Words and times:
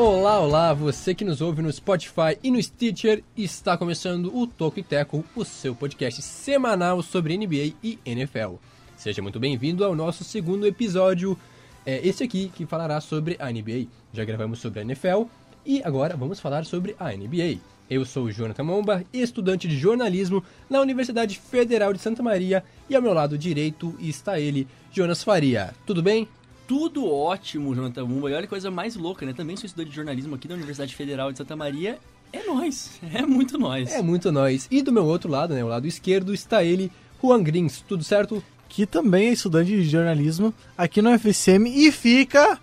Olá, 0.00 0.38
olá, 0.38 0.72
você 0.72 1.12
que 1.12 1.24
nos 1.24 1.40
ouve 1.40 1.60
no 1.60 1.72
Spotify 1.72 2.38
e 2.40 2.52
no 2.52 2.62
Stitcher, 2.62 3.24
está 3.36 3.76
começando 3.76 4.32
o 4.32 4.46
Toco 4.46 4.78
e 4.78 4.82
Teco, 4.84 5.24
o 5.34 5.44
seu 5.44 5.74
podcast 5.74 6.22
semanal 6.22 7.02
sobre 7.02 7.36
NBA 7.36 7.74
e 7.82 7.98
NFL. 8.06 8.54
Seja 8.96 9.20
muito 9.20 9.40
bem-vindo 9.40 9.84
ao 9.84 9.96
nosso 9.96 10.22
segundo 10.22 10.68
episódio, 10.68 11.36
é 11.84 12.06
esse 12.06 12.22
aqui 12.22 12.48
que 12.54 12.64
falará 12.64 13.00
sobre 13.00 13.34
a 13.40 13.50
NBA. 13.50 13.88
Já 14.12 14.24
gravamos 14.24 14.60
sobre 14.60 14.78
a 14.78 14.82
NFL 14.82 15.24
e 15.66 15.82
agora 15.82 16.16
vamos 16.16 16.38
falar 16.38 16.64
sobre 16.64 16.94
a 16.96 17.10
NBA. 17.10 17.58
Eu 17.90 18.04
sou 18.04 18.26
o 18.26 18.32
Jonathan 18.32 18.62
Momba, 18.62 19.04
estudante 19.12 19.66
de 19.66 19.76
jornalismo 19.76 20.44
na 20.70 20.80
Universidade 20.80 21.36
Federal 21.40 21.92
de 21.92 21.98
Santa 21.98 22.22
Maria 22.22 22.62
e 22.88 22.94
ao 22.94 23.02
meu 23.02 23.12
lado 23.12 23.36
direito 23.36 23.96
está 23.98 24.38
ele, 24.38 24.68
Jonas 24.92 25.24
Faria. 25.24 25.74
Tudo 25.84 26.04
bem? 26.04 26.28
Tudo 26.68 27.10
ótimo, 27.10 27.74
Jonathan 27.74 28.04
Mumba. 28.04 28.30
E 28.30 28.34
olha 28.34 28.42
que 28.42 28.48
coisa 28.48 28.70
mais 28.70 28.94
louca, 28.94 29.24
né? 29.24 29.32
Também 29.32 29.56
sou 29.56 29.64
estudante 29.64 29.88
de 29.88 29.96
jornalismo 29.96 30.34
aqui 30.34 30.46
da 30.46 30.54
Universidade 30.54 30.94
Federal 30.94 31.32
de 31.32 31.38
Santa 31.38 31.56
Maria. 31.56 31.98
É 32.30 32.44
nós, 32.44 33.00
é 33.10 33.24
muito 33.24 33.56
nós. 33.56 33.90
É 33.90 34.02
muito 34.02 34.30
nós. 34.30 34.68
E 34.70 34.82
do 34.82 34.92
meu 34.92 35.06
outro 35.06 35.30
lado, 35.30 35.54
né, 35.54 35.64
o 35.64 35.66
lado 35.66 35.86
esquerdo, 35.86 36.34
está 36.34 36.62
ele, 36.62 36.92
Juan 37.22 37.42
Grins. 37.42 37.82
Tudo 37.88 38.04
certo? 38.04 38.44
Que 38.68 38.84
também 38.84 39.28
é 39.28 39.32
estudante 39.32 39.70
de 39.70 39.88
jornalismo 39.88 40.52
aqui 40.76 41.00
no 41.00 41.18
FSM 41.18 41.66
e 41.66 41.90
fica 41.90 42.60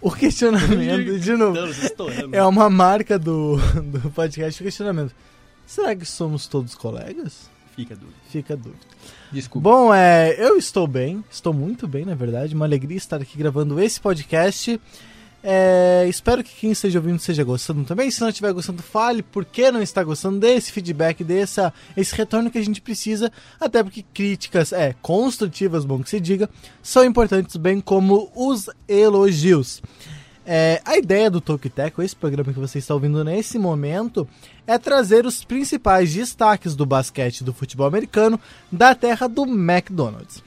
o 0.00 0.10
questionamento 0.10 1.16
de 1.20 1.36
novo. 1.36 1.56
É 2.32 2.44
uma 2.44 2.68
marca 2.68 3.16
do, 3.20 3.56
do 3.84 4.10
podcast 4.10 4.60
o 4.60 4.64
questionamento. 4.64 5.14
Será 5.64 5.94
que 5.94 6.04
somos 6.04 6.48
todos 6.48 6.74
colegas? 6.74 7.48
Fica 7.78 7.94
dúvida. 7.94 8.18
Fica 8.28 8.56
dúvida. 8.56 8.80
Desculpa. 9.30 9.70
Bom, 9.70 9.94
é, 9.94 10.34
eu 10.36 10.56
estou 10.56 10.84
bem, 10.84 11.22
estou 11.30 11.54
muito 11.54 11.86
bem, 11.86 12.04
na 12.04 12.16
verdade. 12.16 12.52
Uma 12.52 12.64
alegria 12.64 12.96
estar 12.96 13.22
aqui 13.22 13.38
gravando 13.38 13.80
esse 13.80 14.00
podcast. 14.00 14.80
É, 15.44 16.04
espero 16.08 16.42
que 16.42 16.52
quem 16.56 16.72
esteja 16.72 16.98
ouvindo 16.98 17.20
esteja 17.20 17.44
gostando 17.44 17.84
também. 17.84 18.10
Se 18.10 18.20
não 18.20 18.30
estiver 18.30 18.52
gostando, 18.52 18.82
fale 18.82 19.22
por 19.22 19.44
que 19.44 19.70
não 19.70 19.80
está 19.80 20.02
gostando 20.02 20.40
desse 20.40 20.72
feedback, 20.72 21.22
desse 21.22 21.60
esse 21.96 22.16
retorno 22.16 22.50
que 22.50 22.58
a 22.58 22.64
gente 22.64 22.80
precisa. 22.80 23.30
Até 23.60 23.80
porque 23.80 24.04
críticas 24.12 24.72
é 24.72 24.96
construtivas, 25.00 25.84
bom 25.84 26.02
que 26.02 26.10
se 26.10 26.18
diga, 26.18 26.50
são 26.82 27.04
importantes, 27.04 27.54
bem 27.54 27.80
como 27.80 28.28
os 28.34 28.68
elogios. 28.88 29.80
É, 30.50 30.80
a 30.82 30.96
ideia 30.96 31.30
do 31.30 31.42
Tokiteco, 31.42 32.00
esse 32.00 32.16
programa 32.16 32.54
que 32.54 32.58
você 32.58 32.78
está 32.78 32.94
ouvindo 32.94 33.22
nesse 33.22 33.58
momento, 33.58 34.26
é 34.66 34.78
trazer 34.78 35.26
os 35.26 35.44
principais 35.44 36.14
destaques 36.14 36.74
do 36.74 36.86
basquete 36.86 37.44
do 37.44 37.52
futebol 37.52 37.86
americano 37.86 38.40
da 38.72 38.94
terra 38.94 39.28
do 39.28 39.42
McDonald's. 39.42 40.42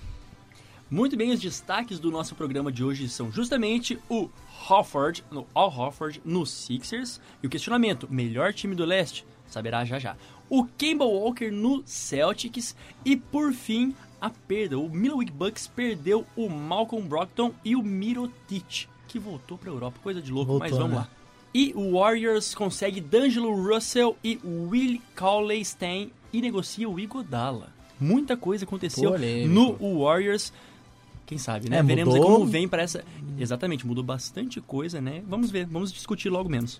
Muito 0.90 1.16
bem, 1.16 1.30
os 1.30 1.40
destaques 1.40 2.00
do 2.00 2.10
nosso 2.10 2.34
programa 2.34 2.72
de 2.72 2.84
hoje 2.84 3.08
são 3.08 3.32
justamente 3.32 4.00
o 4.10 4.28
Hofford, 4.68 5.24
no 5.30 5.46
Al 5.54 5.70
Hofford, 5.70 6.20
no 6.26 6.48
Sixers, 6.48 7.22
e 7.44 7.46
o 7.46 7.50
questionamento, 7.50 8.08
melhor 8.10 8.56
time 8.56 8.74
do 8.74 8.84
leste? 8.84 9.24
Saberá 9.46 9.86
já 9.86 10.00
já. 10.00 10.18
O 10.50 10.66
Kemba 10.66 11.06
Walker 11.06 11.52
no 11.52 11.84
Celtics 11.86 12.76
e, 13.06 13.16
por 13.16 13.54
fim, 13.54 13.94
a 14.20 14.32
perda. 14.32 14.80
O 14.80 14.90
Milwaukee 14.90 15.32
Bucks 15.32 15.68
perdeu 15.68 16.26
o 16.36 16.50
Malcolm 16.50 17.08
Brogdon 17.08 17.54
e 17.64 17.76
o 17.76 17.84
Mirotic 17.84 18.90
que 19.12 19.20
voltou 19.20 19.58
para 19.58 19.70
a 19.70 19.74
Europa. 19.74 20.00
Coisa 20.02 20.22
de 20.22 20.32
louco, 20.32 20.54
voltou, 20.54 20.70
mas 20.70 20.78
vamos 20.78 20.94
né? 20.94 20.98
lá. 20.98 21.10
E 21.54 21.74
o 21.76 22.00
Warriors 22.00 22.56
consegue 22.56 23.02
D'Angelo 23.02 23.54
Russell 23.54 24.16
e 24.24 24.40
Will 24.44 25.02
Cauley 25.14 25.64
Stein 25.66 26.12
e 26.32 26.42
negocia 26.42 26.88
o 26.90 26.98
Igodala. 26.98 27.74
Muita 28.00 28.38
coisa 28.38 28.64
aconteceu 28.64 29.12
Polêmico. 29.12 29.54
no 29.54 30.00
Warriors. 30.04 30.54
Quem 31.26 31.38
sabe, 31.38 31.70
né? 31.70 31.78
É, 31.78 31.84
Veremos 31.84 32.18
como 32.18 32.46
vem 32.46 32.68
para 32.68 32.82
essa. 32.82 33.04
Exatamente, 33.38 33.86
mudou 33.86 34.04
bastante 34.04 34.60
coisa, 34.62 35.02
né? 35.02 35.22
Vamos 35.28 35.52
ver, 35.52 35.66
vamos 35.66 35.92
discutir 35.92 36.30
logo 36.30 36.50
menos. 36.50 36.80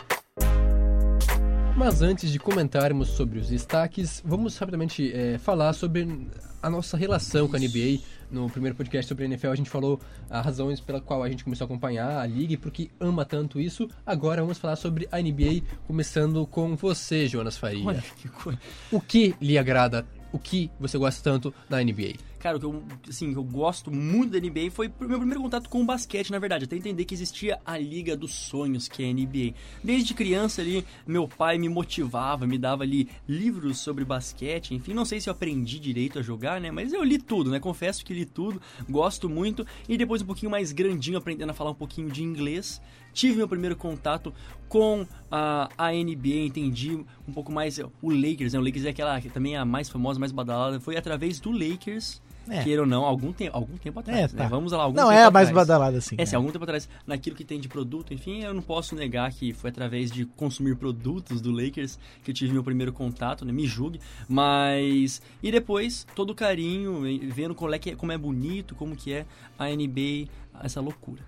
Mas 1.76 2.02
antes 2.02 2.32
de 2.32 2.38
comentarmos 2.38 3.10
sobre 3.10 3.40
os 3.40 3.50
destaques, 3.50 4.22
vamos 4.26 4.58
rapidamente 4.58 5.12
é, 5.14 5.38
falar 5.38 5.74
sobre 5.74 6.28
a 6.62 6.70
nossa 6.70 6.96
relação 6.96 7.48
com 7.48 7.56
a 7.56 7.60
NBA. 7.60 8.00
No 8.30 8.50
primeiro 8.50 8.76
podcast 8.76 9.08
sobre 9.10 9.26
a 9.26 9.28
NFL, 9.28 9.50
a 9.50 9.56
gente 9.56 9.70
falou 9.70 10.00
as 10.30 10.46
razões 10.46 10.80
pela 10.80 11.02
qual 11.02 11.24
a 11.24 11.30
gente 11.30 11.44
começou 11.44 11.66
a 11.66 11.68
acompanhar 11.68 12.20
a 12.20 12.26
liga 12.26 12.54
e 12.54 12.58
porque 12.58 12.92
ama 13.00 13.26
tanto 13.26 13.60
isso. 13.60 13.90
Agora 14.06 14.42
vamos 14.42 14.58
falar 14.58 14.76
sobre 14.76 15.08
a 15.12 15.20
NBA, 15.20 15.64
começando 15.88 16.46
com 16.46 16.76
você, 16.76 17.28
Jonas 17.28 17.58
Faria. 17.58 17.86
Olha 17.86 18.04
que 18.18 18.28
coisa. 18.30 18.60
O 18.92 19.02
que 19.02 19.36
lhe 19.42 19.58
agrada? 19.58 20.06
O 20.32 20.40
que 20.40 20.70
você 20.80 20.98
gosta 20.98 21.22
tanto 21.24 21.54
na 21.70 21.84
NBA? 21.84 22.31
Cara, 22.42 22.58
o 22.58 22.60
que 22.60 22.66
eu, 22.66 22.84
assim, 23.08 23.34
eu 23.34 23.44
gosto 23.44 23.92
muito 23.92 24.32
da 24.32 24.40
NBA 24.40 24.72
foi 24.72 24.88
o 24.88 25.06
meu 25.06 25.20
primeiro 25.20 25.42
contato 25.42 25.70
com 25.70 25.82
o 25.82 25.86
basquete, 25.86 26.32
na 26.32 26.40
verdade. 26.40 26.66
Até 26.66 26.76
entender 26.76 27.06
que 27.06 27.14
existia 27.14 27.60
a 27.64 27.78
Liga 27.78 28.18
dos 28.18 28.34
Sonhos, 28.34 28.88
que 28.88 29.04
é 29.04 29.10
a 29.10 29.14
NBA. 29.14 29.54
Desde 29.84 30.14
criança 30.14 30.62
ali, 30.62 30.84
meu 31.06 31.28
pai 31.28 31.60
me 31.60 31.70
motivava, 31.70 32.48
me 32.48 32.58
dava 32.58 32.84
ali 32.84 33.08
livros 33.28 33.78
sobre 33.80 34.04
basquete, 34.04 34.74
enfim. 34.74 34.94
Não 34.94 35.06
sei 35.06 35.22
se 35.22 35.30
eu 35.30 35.34
aprendi 35.34 35.80
direito 35.80 36.18
a 36.18 36.22
jogar, 36.24 36.60
né? 36.60 36.72
Mas 36.72 36.92
eu 36.92 37.04
li 37.04 37.20
tudo, 37.20 37.52
né? 37.52 37.60
Confesso 37.60 38.04
que 38.04 38.14
li 38.14 38.26
tudo, 38.26 38.60
gosto 38.90 39.30
muito. 39.30 39.66
E 39.88 39.96
depois 39.96 40.24
um 40.24 40.26
pouquinho 40.26 40.52
mais 40.52 40.72
grandinho, 40.72 41.20
aprendendo 41.20 41.52
a 41.52 41.54
falar 41.54 41.72
um 41.72 41.76
pouquinho 41.76 42.10
de 42.10 42.24
inglês 42.24 42.82
tive 43.14 43.38
meu 43.38 43.48
primeiro 43.48 43.76
contato 43.76 44.34
com 44.68 45.06
a, 45.30 45.70
a 45.78 45.92
NBA, 45.92 46.46
entendi 46.46 46.96
um 47.28 47.34
pouco 47.34 47.52
mais 47.52 47.80
o 48.02 48.10
Lakers, 48.10 48.54
né? 48.54 48.60
O 48.60 48.64
Lakers 48.64 48.86
é 48.86 48.90
aquela 48.90 49.20
que 49.20 49.30
também 49.30 49.56
é 49.56 49.58
a 49.58 49.66
mais 49.66 49.90
famosa, 49.90 50.20
mais 50.20 50.32
badalada. 50.32 50.80
Foi 50.80 50.96
através 50.96 51.40
do 51.40 51.52
Lakers 51.52 52.22
é. 52.50 52.64
Queira 52.64 52.82
ou 52.82 52.88
não, 52.88 53.06
algum, 53.06 53.32
te 53.32 53.50
algum 53.52 53.78
tempo 53.78 54.00
atrás. 54.00 54.18
É, 54.18 54.22
né? 54.24 54.28
tá. 54.28 54.44
né? 54.44 54.50
Vamos 54.50 54.72
lá, 54.72 54.84
algum 54.84 54.98
Não, 54.98 55.12
é 55.12 55.24
a 55.24 55.32
mais 55.32 55.52
badalada, 55.52 55.98
assim. 55.98 56.16
É, 56.18 56.26
sim, 56.26 56.36
algum 56.36 56.52
tempo 56.52 56.64
atrás, 56.64 56.90
naquilo 57.06 57.36
que 57.36 57.44
tem 57.44 57.60
de 57.60 57.68
produto, 57.68 58.14
enfim, 58.14 58.42
eu 58.44 58.54
não 58.54 58.62
posso 58.62 58.96
negar 58.96 59.32
que 59.32 59.54
foi 59.54 59.70
através 59.70 60.12
de 60.12 60.26
consumir 60.26 60.76
produtos 60.76 61.40
do 61.40 61.52
Lakers 61.52 62.00
que 62.24 62.32
eu 62.32 62.36
tive 62.36 62.52
meu 62.52 62.64
primeiro 62.64 62.92
contato, 62.92 63.46
né? 63.46 63.52
Me 63.52 63.66
julgue. 63.68 64.00
Mas. 64.28 65.22
E 65.42 65.52
depois, 65.52 66.06
todo 66.16 66.32
o 66.32 66.36
carinho, 66.36 67.04
vendo 67.30 67.54
como 67.54 67.74
é, 67.74 67.80
que 67.80 67.92
é, 67.92 67.96
como 67.96 68.12
é 68.12 68.18
bonito, 68.18 68.76
como 68.76 68.96
que 68.96 69.14
é 69.14 69.26
a 69.58 69.68
NBA, 69.68 70.30
essa 70.64 70.82
loucura. 70.82 71.22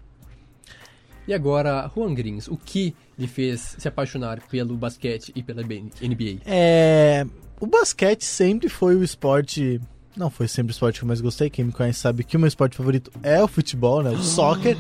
E 1.28 1.34
agora, 1.34 1.90
Juan 1.96 2.14
Grins, 2.14 2.48
o 2.48 2.58
que 2.58 2.96
lhe 3.18 3.28
fez 3.28 3.76
se 3.78 3.88
apaixonar 3.88 4.42
pelo 4.50 4.76
basquete 4.76 5.32
e 5.36 5.42
pela 5.42 5.62
NBA? 5.62 6.42
É. 6.46 7.26
O 7.60 7.66
basquete 7.66 8.24
sempre 8.24 8.68
foi 8.68 8.96
o 8.96 9.04
esporte 9.04 9.80
não 10.16 10.30
foi 10.30 10.48
sempre 10.48 10.72
o 10.72 10.74
esporte 10.74 11.00
que 11.00 11.04
eu 11.04 11.08
mais 11.08 11.22
gostei. 11.22 11.50
Quem 11.50 11.66
me 11.66 11.72
conhece 11.72 12.00
sabe 12.00 12.24
que 12.24 12.38
o 12.38 12.40
meu 12.40 12.48
esporte 12.48 12.78
favorito 12.78 13.12
é 13.24 13.42
o 13.44 13.48
futebol, 13.48 14.04
né? 14.04 14.12
O 14.12 14.22
soccer. 14.22 14.78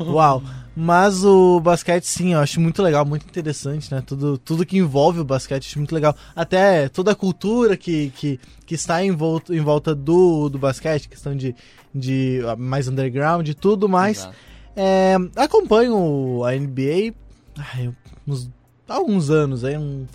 Uau! 0.00 0.42
Mas 0.76 1.24
o 1.24 1.58
basquete, 1.58 2.04
sim, 2.04 2.34
eu 2.34 2.40
acho 2.40 2.60
muito 2.60 2.82
legal, 2.82 3.04
muito 3.04 3.26
interessante, 3.26 3.92
né? 3.92 4.02
Tudo, 4.06 4.38
tudo 4.38 4.66
que 4.66 4.76
envolve 4.76 5.20
o 5.20 5.24
basquete, 5.24 5.64
eu 5.64 5.70
acho 5.70 5.78
muito 5.78 5.94
legal. 5.94 6.14
Até 6.36 6.88
toda 6.88 7.12
a 7.12 7.14
cultura 7.14 7.76
que, 7.76 8.10
que, 8.10 8.38
que 8.66 8.74
está 8.74 9.02
em 9.02 9.10
volta, 9.10 9.54
em 9.54 9.60
volta 9.60 9.94
do, 9.94 10.48
do 10.48 10.58
basquete, 10.58 11.08
questão 11.08 11.34
de, 11.34 11.54
de 11.94 12.40
mais 12.58 12.86
underground 12.86 13.48
e 13.48 13.54
tudo 13.54 13.88
mais. 13.88 14.28
É, 14.80 15.16
acompanho 15.36 16.44
a 16.44 16.52
NBA 16.52 17.12
ai, 17.58 17.92
uns, 18.26 18.50
há 18.88 18.94
alguns 18.94 19.30
anos, 19.30 19.64
aí, 19.64 19.76
um, 19.76 20.06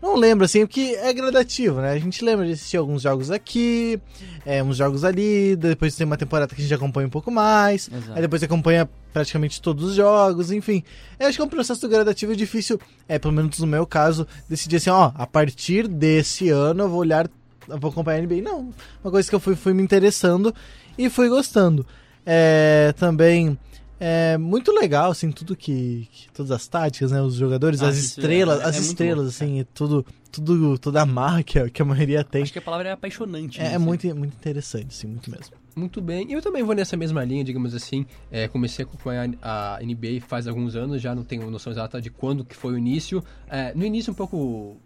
não 0.00 0.16
lembro, 0.16 0.44
assim, 0.44 0.66
porque 0.66 0.96
é 1.00 1.12
gradativo, 1.12 1.80
né? 1.80 1.92
A 1.92 1.98
gente 1.98 2.24
lembra 2.24 2.46
de 2.46 2.52
assistir 2.52 2.76
alguns 2.76 3.02
jogos 3.02 3.30
aqui, 3.30 4.00
é, 4.44 4.62
uns 4.62 4.76
jogos 4.76 5.04
ali, 5.04 5.54
depois 5.56 5.94
tem 5.94 6.06
uma 6.06 6.16
temporada 6.16 6.54
que 6.54 6.60
a 6.60 6.64
gente 6.64 6.74
acompanha 6.74 7.06
um 7.06 7.10
pouco 7.10 7.30
mais, 7.30 7.88
Exato. 7.88 8.12
aí 8.14 8.20
depois 8.20 8.42
acompanha 8.42 8.88
praticamente 9.12 9.60
todos 9.60 9.84
os 9.90 9.94
jogos, 9.94 10.50
enfim. 10.50 10.82
Eu 11.18 11.28
acho 11.28 11.36
que 11.36 11.42
é 11.42 11.44
um 11.44 11.48
processo 11.48 11.88
gradativo 11.88 12.34
difícil, 12.34 12.80
é, 13.08 13.18
pelo 13.18 13.32
menos 13.32 13.58
no 13.58 13.66
meu 13.66 13.86
caso, 13.86 14.26
decidir 14.48 14.76
assim, 14.76 14.90
ó, 14.90 15.12
a 15.14 15.26
partir 15.26 15.86
desse 15.86 16.48
ano 16.48 16.84
eu 16.84 16.88
vou 16.88 17.00
olhar, 17.00 17.30
eu 17.68 17.78
vou 17.78 17.90
acompanhar 17.90 18.18
a 18.18 18.22
NBA. 18.22 18.42
Não, 18.42 18.70
uma 19.04 19.10
coisa 19.10 19.28
que 19.28 19.34
eu 19.34 19.40
fui, 19.40 19.54
fui 19.54 19.72
me 19.72 19.82
interessando 19.82 20.54
e 20.98 21.08
fui 21.08 21.28
gostando. 21.28 21.86
É, 22.24 22.94
também 22.96 23.58
é 24.04 24.36
muito 24.36 24.72
legal, 24.72 25.12
assim, 25.12 25.30
tudo 25.30 25.54
que, 25.54 26.08
que 26.10 26.28
todas 26.32 26.50
as 26.50 26.66
táticas, 26.66 27.12
né, 27.12 27.22
os 27.22 27.36
jogadores, 27.36 27.80
ah, 27.82 27.88
as 27.88 27.96
estrelas, 27.96 28.60
é, 28.60 28.64
as 28.64 28.76
é 28.76 28.80
estrelas, 28.80 29.28
assim, 29.28 29.64
tudo, 29.72 30.04
tudo, 30.32 30.76
toda 30.76 31.02
a 31.02 31.06
marca 31.06 31.62
que, 31.62 31.70
que 31.70 31.82
a 31.82 31.84
maioria 31.84 32.24
tem. 32.24 32.42
Acho 32.42 32.52
que 32.52 32.58
a 32.58 32.62
palavra 32.62 32.88
é 32.88 32.92
apaixonante. 32.92 33.60
É, 33.60 33.62
né, 33.62 33.74
é 33.74 33.78
muito, 33.78 34.04
muito 34.16 34.34
interessante, 34.34 34.88
assim, 34.88 35.06
muito 35.06 35.30
mesmo. 35.30 35.54
Muito 35.76 36.00
bem, 36.00 36.32
eu 36.32 36.42
também 36.42 36.64
vou 36.64 36.74
nessa 36.74 36.96
mesma 36.96 37.22
linha, 37.22 37.44
digamos 37.44 37.76
assim, 37.76 38.04
é, 38.28 38.48
comecei 38.48 38.84
a 38.84 38.88
acompanhar 38.88 39.30
a 39.40 39.78
NBA 39.80 40.20
faz 40.26 40.48
alguns 40.48 40.74
anos, 40.74 41.00
já 41.00 41.14
não 41.14 41.22
tenho 41.22 41.48
noção 41.48 41.72
exata 41.72 42.00
de 42.00 42.10
quando 42.10 42.44
que 42.44 42.56
foi 42.56 42.72
o 42.72 42.78
início. 42.78 43.22
É, 43.48 43.72
no 43.72 43.86
início 43.86 44.10
um 44.10 44.16
pouco 44.16 44.78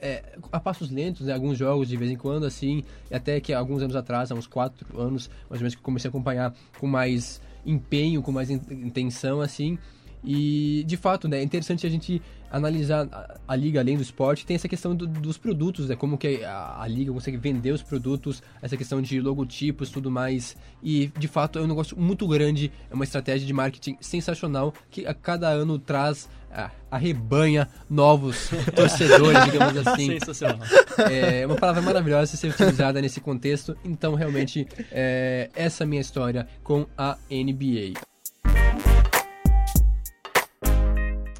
é, 0.00 0.22
a 0.50 0.58
passos 0.58 0.90
lentos, 0.90 1.26
né? 1.26 1.34
alguns 1.34 1.58
jogos 1.58 1.88
de 1.88 1.96
vez 1.98 2.10
em 2.10 2.16
quando, 2.16 2.46
assim, 2.46 2.82
até 3.12 3.38
que 3.38 3.52
alguns 3.52 3.82
anos 3.82 3.94
atrás, 3.94 4.32
há 4.32 4.34
uns 4.34 4.46
quatro 4.46 4.98
anos, 4.98 5.28
mais 5.50 5.60
ou 5.60 5.64
menos, 5.64 5.74
que 5.74 5.82
comecei 5.82 6.08
a 6.08 6.10
acompanhar 6.10 6.54
com 6.78 6.86
mais 6.86 7.44
empenho, 7.66 8.22
com 8.22 8.32
mais 8.32 8.50
intenção, 8.50 9.40
assim. 9.40 9.78
E, 10.24 10.84
de 10.86 10.96
fato, 10.96 11.28
né, 11.28 11.38
é 11.38 11.42
interessante 11.42 11.86
a 11.86 11.90
gente 11.90 12.20
analisar 12.50 13.08
a, 13.12 13.38
a, 13.48 13.56
liga 13.56 13.80
além 13.80 13.96
do 13.96 14.02
esporte, 14.02 14.46
tem 14.46 14.54
essa 14.54 14.68
questão 14.68 14.94
do, 14.94 15.06
dos 15.06 15.36
produtos, 15.36 15.88
né? 15.88 15.96
Como 15.96 16.16
que 16.16 16.44
a, 16.44 16.80
a, 16.80 16.88
liga 16.88 17.12
consegue 17.12 17.36
vender 17.36 17.72
os 17.72 17.82
produtos, 17.82 18.42
essa 18.62 18.76
questão 18.76 19.02
de 19.02 19.20
logotipos, 19.20 19.90
tudo 19.90 20.10
mais. 20.10 20.56
E 20.82 21.08
de 21.18 21.28
fato 21.28 21.58
é 21.58 21.62
um 21.62 21.66
negócio 21.66 21.98
muito 21.98 22.26
grande, 22.26 22.72
é 22.90 22.94
uma 22.94 23.04
estratégia 23.04 23.46
de 23.46 23.52
marketing 23.52 23.96
sensacional 24.00 24.72
que 24.90 25.06
a 25.06 25.14
cada 25.14 25.48
ano 25.48 25.78
traz 25.78 26.28
a, 26.50 26.70
arrebanha 26.90 27.68
novos 27.90 28.50
torcedores, 28.74 29.44
digamos 29.44 29.86
assim. 29.86 30.18
Sensacional. 30.18 30.66
É 31.10 31.46
uma 31.46 31.56
palavra 31.56 31.82
maravilhosa 31.82 32.36
ser 32.36 32.48
utilizada 32.48 33.00
nesse 33.00 33.20
contexto. 33.20 33.76
Então, 33.84 34.14
realmente, 34.14 34.66
é, 34.90 35.50
essa 35.54 35.82
é 35.82 35.84
a 35.84 35.88
minha 35.88 36.00
história 36.00 36.46
com 36.62 36.86
a 36.96 37.16
NBA. 37.30 38.15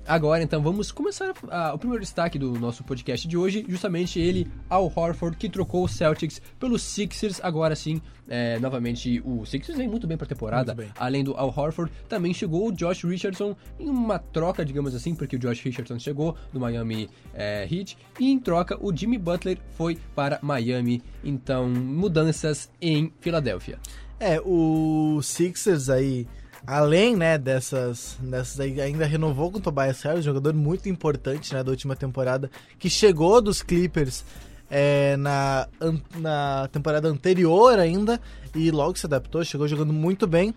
Agora, 0.07 0.41
então, 0.41 0.63
vamos 0.63 0.93
começar 0.93 1.35
a, 1.51 1.75
o 1.75 1.79
primeiro 1.79 2.01
destaque 2.01 2.39
do 2.39 2.53
nosso 2.61 2.85
podcast 2.85 3.27
de 3.27 3.37
hoje, 3.37 3.67
justamente 3.69 4.21
ele, 4.21 4.49
Al 4.71 4.93
Horford, 4.95 5.37
que 5.37 5.49
trocou 5.49 5.83
o 5.83 5.89
Celtics 5.89 6.41
pelos 6.61 6.83
Sixers. 6.83 7.41
Agora 7.43 7.75
sim, 7.75 8.01
é, 8.29 8.57
novamente, 8.61 9.21
o 9.25 9.45
Sixers 9.45 9.77
vem 9.77 9.89
muito 9.89 10.07
bem 10.07 10.17
para 10.17 10.25
a 10.25 10.29
temporada. 10.29 10.77
Além 10.97 11.25
do 11.25 11.35
Al 11.37 11.53
Horford, 11.55 11.93
também 12.09 12.33
chegou 12.33 12.69
o 12.69 12.73
Josh 12.73 13.03
Richardson 13.03 13.57
em 13.81 13.89
uma 13.89 14.17
troca, 14.17 14.65
digamos 14.65 14.95
assim, 14.95 15.13
porque 15.13 15.35
o 15.35 15.39
Josh 15.41 15.61
Richardson 15.63 15.99
chegou 15.99 16.37
do 16.53 16.61
Miami 16.61 17.11
é, 17.35 17.67
Heat. 17.69 17.99
E 18.21 18.31
em 18.31 18.39
troca, 18.39 18.79
o 18.81 18.95
Jimmy 18.97 19.19
Butler 19.19 19.59
foi 19.77 19.99
para 20.15 20.39
Miami. 20.41 21.03
Então, 21.25 21.69
mudanças 21.69 22.71
em 22.81 23.13
Filadélfia. 23.21 23.81
É, 24.21 24.41
o 24.41 25.21
Sixers 25.21 25.91
aí 25.91 26.29
Além, 26.67 27.15
né, 27.15 27.39
dessas, 27.39 28.17
dessas 28.21 28.59
ainda 28.59 29.07
renovou 29.07 29.53
com 29.53 29.59
o 29.59 29.61
Tobias 29.61 30.03
Harris, 30.03 30.25
jogador 30.25 30.53
muito 30.53 30.89
importante, 30.89 31.55
né, 31.55 31.63
da 31.63 31.71
última 31.71 31.95
temporada, 31.95 32.51
que 32.79 32.91
chegou 32.91 33.41
dos 33.41 33.63
Clippers 33.63 34.25
é, 34.69 35.17
na, 35.17 35.69
na 36.17 36.69
temporada 36.73 37.09
anterior 37.09 37.79
ainda 37.79 38.21
e 38.55 38.71
logo 38.71 38.99
se 38.99 39.07
adaptou, 39.07 39.45
chegou 39.45 39.69
jogando 39.69 39.93
muito 39.93 40.27
bem. 40.27 40.53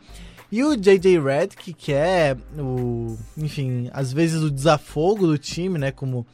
E 0.52 0.64
o 0.64 0.76
JJ 0.76 1.20
Redick, 1.20 1.74
que 1.74 1.94
é 1.94 2.36
o, 2.58 3.16
enfim, 3.38 3.88
às 3.94 4.12
vezes 4.12 4.42
o 4.42 4.50
desafogo 4.50 5.28
do 5.28 5.38
time, 5.38 5.78
né, 5.78 5.92
como 5.92 6.26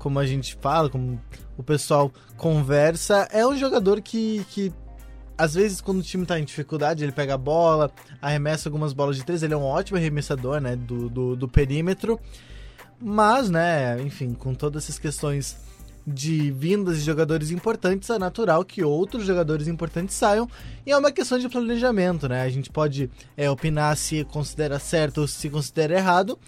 como 0.00 0.18
a 0.18 0.26
gente 0.26 0.56
fala, 0.56 0.88
como 0.88 1.20
o 1.58 1.62
pessoal 1.62 2.10
conversa, 2.36 3.28
é 3.30 3.46
um 3.46 3.54
jogador 3.54 4.00
que, 4.00 4.44
que 4.50 4.72
às 5.40 5.54
vezes, 5.54 5.80
quando 5.80 6.00
o 6.00 6.02
time 6.02 6.26
tá 6.26 6.38
em 6.38 6.44
dificuldade, 6.44 7.02
ele 7.02 7.12
pega 7.12 7.32
a 7.32 7.38
bola, 7.38 7.90
arremessa 8.20 8.68
algumas 8.68 8.92
bolas 8.92 9.16
de 9.16 9.24
três. 9.24 9.42
Ele 9.42 9.54
é 9.54 9.56
um 9.56 9.64
ótimo 9.64 9.96
arremessador, 9.96 10.60
né? 10.60 10.76
Do, 10.76 11.08
do, 11.08 11.34
do 11.34 11.48
perímetro. 11.48 12.20
Mas, 13.00 13.48
né, 13.48 13.98
enfim, 14.02 14.34
com 14.34 14.54
todas 14.54 14.84
essas 14.84 14.98
questões 14.98 15.56
de 16.06 16.50
vindas 16.50 16.98
de 16.98 17.04
jogadores 17.04 17.50
importantes, 17.50 18.10
é 18.10 18.18
natural 18.18 18.62
que 18.66 18.84
outros 18.84 19.24
jogadores 19.24 19.66
importantes 19.66 20.14
saiam. 20.14 20.46
E 20.84 20.92
é 20.92 20.98
uma 20.98 21.10
questão 21.10 21.38
de 21.38 21.48
planejamento, 21.48 22.28
né? 22.28 22.42
A 22.42 22.50
gente 22.50 22.68
pode 22.68 23.10
é, 23.34 23.50
opinar 23.50 23.96
se 23.96 24.22
considera 24.24 24.78
certo 24.78 25.22
ou 25.22 25.26
se 25.26 25.48
considera 25.48 25.94
errado, 25.94 26.38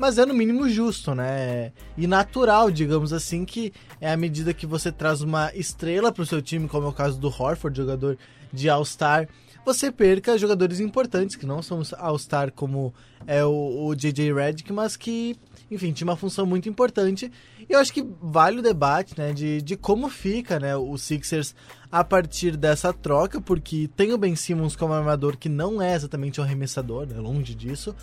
mas 0.00 0.16
é 0.16 0.24
no 0.24 0.32
mínimo 0.32 0.66
justo, 0.66 1.14
né? 1.14 1.72
E 1.94 2.06
natural, 2.06 2.70
digamos 2.70 3.12
assim, 3.12 3.44
que 3.44 3.70
é 4.00 4.10
à 4.10 4.16
medida 4.16 4.54
que 4.54 4.66
você 4.66 4.90
traz 4.90 5.20
uma 5.20 5.54
estrela 5.54 6.10
para 6.10 6.22
o 6.22 6.26
seu 6.26 6.40
time, 6.40 6.66
como 6.66 6.86
é 6.86 6.88
o 6.88 6.92
caso 6.92 7.20
do 7.20 7.28
Horford, 7.28 7.76
jogador 7.76 8.16
de 8.50 8.70
All-Star, 8.70 9.28
você 9.62 9.92
perca 9.92 10.38
jogadores 10.38 10.80
importantes, 10.80 11.36
que 11.36 11.44
não 11.44 11.60
são 11.60 11.82
All-Star 11.98 12.50
como 12.50 12.94
é 13.26 13.44
o, 13.44 13.88
o 13.88 13.94
JJ 13.94 14.32
Redick, 14.32 14.72
mas 14.72 14.96
que, 14.96 15.36
enfim, 15.70 15.92
tinha 15.92 16.08
uma 16.08 16.16
função 16.16 16.46
muito 16.46 16.66
importante. 16.66 17.30
E 17.68 17.70
eu 17.70 17.78
acho 17.78 17.92
que 17.92 18.02
vale 18.22 18.60
o 18.60 18.62
debate, 18.62 19.14
né, 19.18 19.34
de, 19.34 19.60
de 19.60 19.76
como 19.76 20.08
fica, 20.08 20.58
né, 20.58 20.74
o 20.74 20.96
Sixers 20.96 21.54
a 21.92 22.02
partir 22.02 22.56
dessa 22.56 22.90
troca, 22.90 23.38
porque 23.38 23.86
tem 23.94 24.14
o 24.14 24.18
Ben 24.18 24.34
Simmons 24.34 24.74
como 24.74 24.94
armador 24.94 25.36
que 25.36 25.50
não 25.50 25.82
é 25.82 25.94
exatamente 25.94 26.40
um 26.40 26.44
arremessador, 26.44 27.06
né, 27.06 27.20
longe 27.20 27.54
disso, 27.54 27.94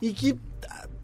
e 0.00 0.14
que 0.14 0.38